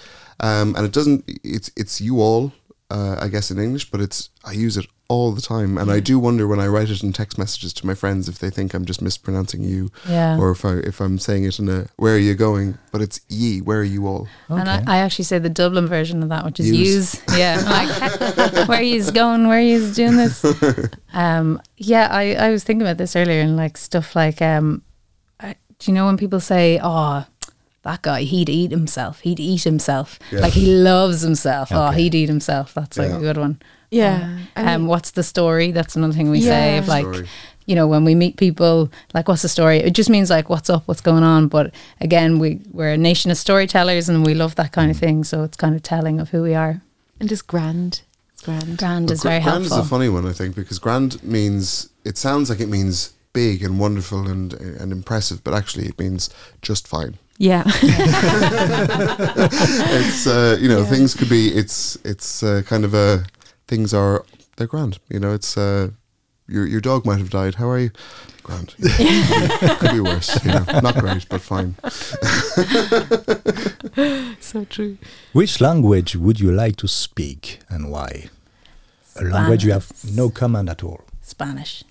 [0.40, 1.24] Um, and it doesn't.
[1.42, 2.52] It's it's you all,
[2.90, 5.98] uh, I guess in English, but it's I use it all the time, and I
[5.98, 8.74] do wonder when I write it in text messages to my friends if they think
[8.74, 10.38] I'm just mispronouncing you, Yeah.
[10.38, 13.20] or if I if I'm saying it in a where are you going, but it's
[13.28, 13.60] ye.
[13.60, 14.28] Where are you all?
[14.48, 17.14] And I, I actually say the Dublin version of that, which is Use.
[17.16, 17.22] use.
[17.38, 17.60] Yeah.
[17.66, 20.44] Like, where he's going, where he's doing this.
[21.12, 24.82] Um, yeah, I, I was thinking about this earlier and like stuff like, um,
[25.40, 27.24] I, do you know when people say, oh,
[27.82, 29.20] that guy, he'd eat himself.
[29.20, 30.18] He'd eat himself.
[30.30, 30.40] Yeah.
[30.40, 31.68] Like he loves himself.
[31.72, 32.74] Oh, he'd eat himself.
[32.74, 33.16] That's like Yeah.
[33.16, 33.60] a good one.
[33.90, 34.38] Yeah.
[34.56, 35.72] I Um, what's the story?
[35.72, 36.78] That's another thing we say.
[36.78, 37.26] Of like, Story.
[37.66, 39.78] you know, when we meet people, like, what's the story?
[39.78, 41.48] It just means like, what's up, what's going on.
[41.48, 45.24] But again, we we're a nation of storytellers, and we love that kind of thing.
[45.24, 46.82] So it's kind of telling of who we are.
[47.18, 48.02] And just grand.
[48.34, 48.78] It's grand.
[48.78, 49.78] Grand But is gra- very grand helpful.
[49.80, 53.62] is a funny one, I think, because grand means it sounds like it means big
[53.62, 56.30] and wonderful and and impressive, but actually it means
[56.62, 57.18] just fine.
[57.38, 57.62] Yeah.
[58.86, 60.86] it's uh, you know Yeah.
[60.90, 63.24] things could be it's it's uh, kind of a
[63.66, 64.24] things are
[64.56, 65.90] they're grand you know it's uh,
[66.48, 67.54] your your dog might have died.
[67.54, 67.90] How are you?
[68.42, 68.74] Grand.
[69.78, 70.44] Could be worse.
[70.44, 71.76] You know, not great, but fine.
[74.40, 74.96] So true.
[75.32, 78.28] Which language would you like to speak and why?
[79.16, 81.02] A language you have no command at all.
[81.22, 81.84] Spanish.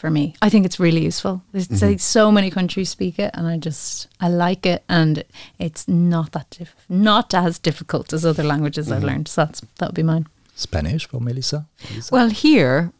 [0.00, 1.42] For me, I think it's really useful.
[1.52, 1.86] There's Mm-hmm.
[1.86, 5.24] like so many countries speak it, and I just I like it, and
[5.58, 8.94] it's not that diff- not as difficult as other languages Mm-hmm.
[8.96, 9.28] I've learned.
[9.28, 10.26] So that's that would be mine.
[10.54, 11.66] Spanish for Melissa?
[11.90, 12.14] Melissa?
[12.14, 12.92] Well, here,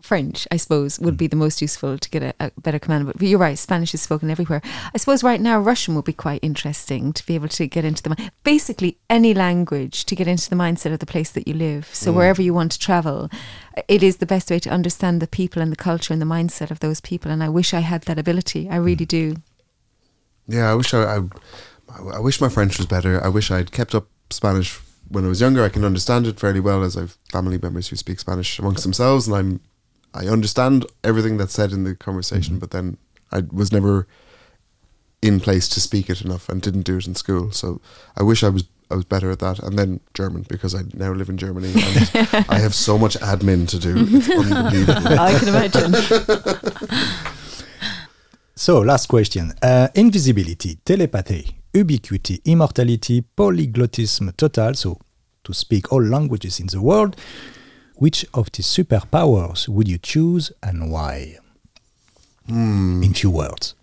[0.00, 1.30] French, I suppose, would be hmm.
[1.30, 3.06] the most useful to get a, a better command.
[3.06, 4.62] But you're right, Spanish is spoken everywhere.
[4.94, 8.02] I suppose right now Russian would be quite interesting to be able to get into
[8.02, 11.54] the mi- basically any language to get into the mindset of the place that you
[11.54, 11.92] live.
[11.92, 13.28] So wherever you want to travel,
[13.76, 16.26] uh, it is the best way to understand the people and the culture and the
[16.26, 17.30] mindset of those people.
[17.30, 18.68] And I wish I had that ability.
[18.68, 19.08] I really hmm.
[19.08, 19.36] do.
[20.46, 21.20] Yeah, I wish I, I,
[22.14, 23.22] I wish my French was better.
[23.22, 25.64] I wish I'd kept up Spanish when I was younger.
[25.64, 29.26] I can understand it fairly well as I've family members who speak Spanish amongst themselves,
[29.26, 29.60] and I'm
[30.18, 32.58] I understand everything that's said in the conversation.
[32.58, 32.98] But then
[33.30, 34.06] I was never
[35.22, 37.50] in place to speak it enough, and didn't do it in school.
[37.52, 37.80] So
[38.16, 39.58] I wish I was I was better at that.
[39.58, 42.10] And then German because I now live in Germany and
[42.48, 43.94] I have so much admin to do.
[43.96, 45.18] It's unbelievable.
[45.18, 45.94] I can imagine.
[48.60, 49.52] So, last question.
[49.62, 54.98] Uh, invisibility, telepathy, ubiquity, immortality, polyglottism total, so
[55.44, 57.14] to speak all languages in the world.
[57.98, 61.38] Which of these superpowers would you choose and why?
[62.48, 63.74] In few words.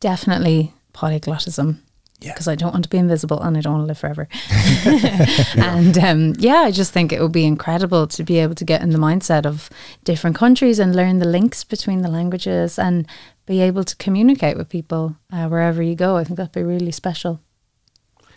[0.00, 1.78] Definitely polyglottism.
[2.20, 2.32] Yeah.
[2.32, 4.28] Because I don't want to be invisible and I don't want to live forever.
[5.56, 8.82] and um, yeah, I just think it would be incredible to be able to get
[8.82, 9.70] in the mindset of
[10.02, 13.06] different countries and learn the links between the languages and
[13.46, 16.16] be able to communicate with people uh, wherever you go.
[16.16, 17.40] I think that'd be really special.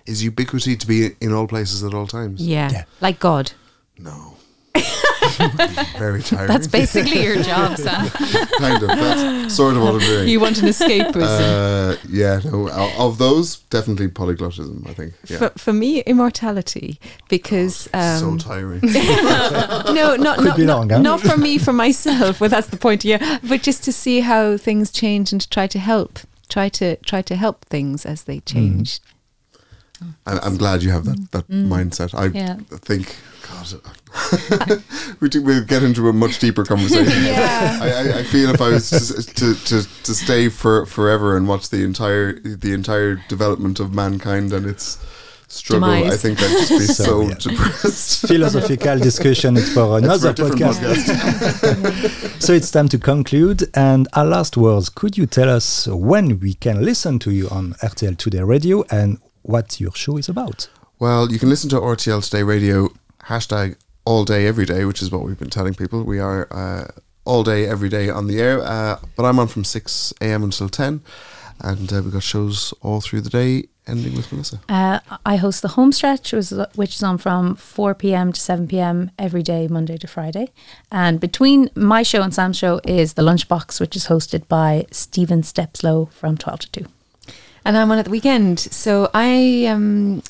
[0.05, 2.45] Is ubiquity to be in all places at all times?
[2.45, 2.69] Yeah.
[2.71, 2.83] Yeah.
[3.01, 3.53] Like God.
[3.97, 4.36] No.
[5.97, 6.47] Very tiring.
[6.47, 8.09] That's basically your job, Sam.
[8.59, 8.89] kind of.
[8.89, 10.27] That's sort of what I'm doing.
[10.29, 11.21] You want an escapism.
[11.21, 12.69] uh, yeah, no.
[12.97, 14.87] Of those, definitely polyglottism.
[14.89, 15.13] I think.
[15.27, 15.37] Yeah.
[15.37, 16.99] For, for me, immortality,
[17.29, 18.81] because um, so tiring.
[18.81, 20.99] no, not Could not, be not, long, huh?
[20.99, 22.39] not for me, for myself.
[22.41, 23.03] Well, that's the point.
[23.05, 26.19] Yeah, but just to see how things change and to try to help,
[26.49, 28.99] try to try to help things as they change.
[30.27, 32.13] I, I'm glad you have that that mindset.
[32.13, 32.57] I Yeah.
[32.81, 33.15] think.
[33.49, 33.81] God,
[35.19, 37.05] we do, we'll get into a much deeper conversation.
[37.27, 37.79] Yeah.
[37.81, 41.47] I, I, I feel if I was to, to, to, to stay for forever and
[41.47, 44.97] watch the entire the entire development of mankind and its
[45.47, 47.35] struggle, I think I'd just be So, so yeah.
[47.35, 48.27] depressed.
[48.27, 52.41] Philosophical discussion, it's for That's for another a different podcast.
[52.41, 53.69] so it's time to conclude.
[53.73, 57.73] And our last words, could you tell us when we can listen to you on
[57.81, 60.69] RTL Today Radio and what your show is about?
[60.99, 62.89] Well, you can listen to RTL Today Radio
[63.25, 63.75] hashtag
[64.07, 66.01] all day every day, which is what we've been telling people.
[66.01, 66.87] We are uh,
[67.25, 70.43] all day every day on the air, uh, but I'm on from six a.m.
[70.43, 71.01] until ten,
[71.59, 74.61] and uh, we've got shows all through the day, ending with Melissa.
[74.69, 78.31] Uh, I host the home stretch, which is, on from 4 p.m.
[78.31, 79.11] to 7 p.m.
[79.19, 80.51] every day, Monday to Friday.
[80.89, 85.43] And between my show and Sam's show is the lunchbox, which is hosted by Stephen
[85.43, 86.85] Stepslow from 12 to 2.
[87.65, 90.21] And I'm on at the weekend, so I am uh,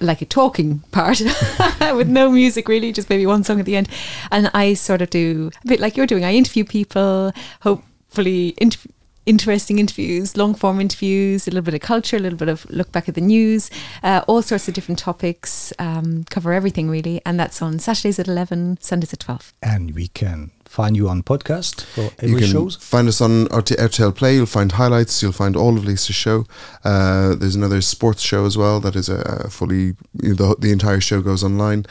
[0.00, 1.20] like a talking part
[1.94, 3.88] with no music really, just maybe one song at the end.
[4.30, 6.24] And I sort of do a bit like you're doing.
[6.24, 8.90] I interview people, hopefully inter-
[9.26, 12.92] interesting interviews, long form interviews, a little bit of culture, a little bit of look
[12.92, 13.70] back at the news,
[14.02, 17.20] uh, all sorts of different topics, um, cover everything really.
[17.26, 19.52] And that's on Saturdays at 11, Sundays at 12.
[19.62, 22.76] And we can find you on podcast for You can shows.
[22.76, 24.36] find us on RT- RTL Play.
[24.36, 25.20] You'll find highlights.
[25.20, 26.44] You'll find all of Lisa's show.
[26.84, 30.56] Uh, there's another sports show as well that is a, a fully you know, the
[30.60, 31.86] the entire show goes online,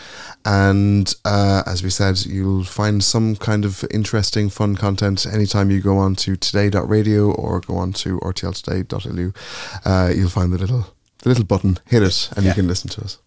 [0.45, 5.81] and uh, as we said, you'll find some kind of interesting, fun content anytime you
[5.81, 9.33] go on to today.radio or go on to rtltoday.lu.
[9.85, 10.85] Uh, you'll find the little
[11.23, 11.77] the little button.
[11.85, 12.51] Hit it, and Yeah.
[12.51, 13.17] you can listen to us.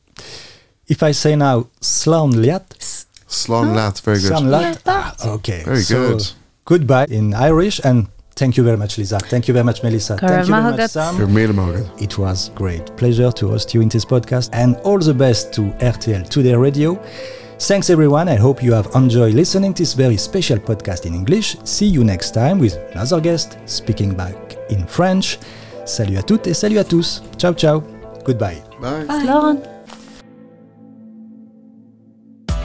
[0.89, 4.29] If I say now Slán leat, Slán leat, very good.
[4.29, 5.15] Slan Yeah, Liat, that.
[5.25, 5.63] ah, okay.
[5.65, 6.23] Very So, good.
[6.65, 8.07] Goodbye in Irish and
[8.37, 9.19] thank you very much, Lisa.
[9.19, 10.17] Thank you very much, Melissa.
[10.17, 10.91] Thank you very much, Mahagat.
[10.91, 11.19] Sam.
[11.19, 11.87] You're made of Morgan.
[11.99, 15.63] It was great pleasure to host you in this podcast and all the best to
[15.81, 16.99] RTL Today Radio.
[17.59, 18.29] Thanks everyone.
[18.29, 21.57] I hope you have enjoyed listening to this very special podcast in English.
[21.65, 24.35] See you next time with another guest speaking back
[24.69, 25.39] in French.
[25.85, 27.23] Salut à toutes et salut à tous.
[27.39, 27.83] Ciao ciao.
[28.25, 28.61] Goodbye.
[28.81, 29.07] Bye.
[29.07, 29.72] Slán.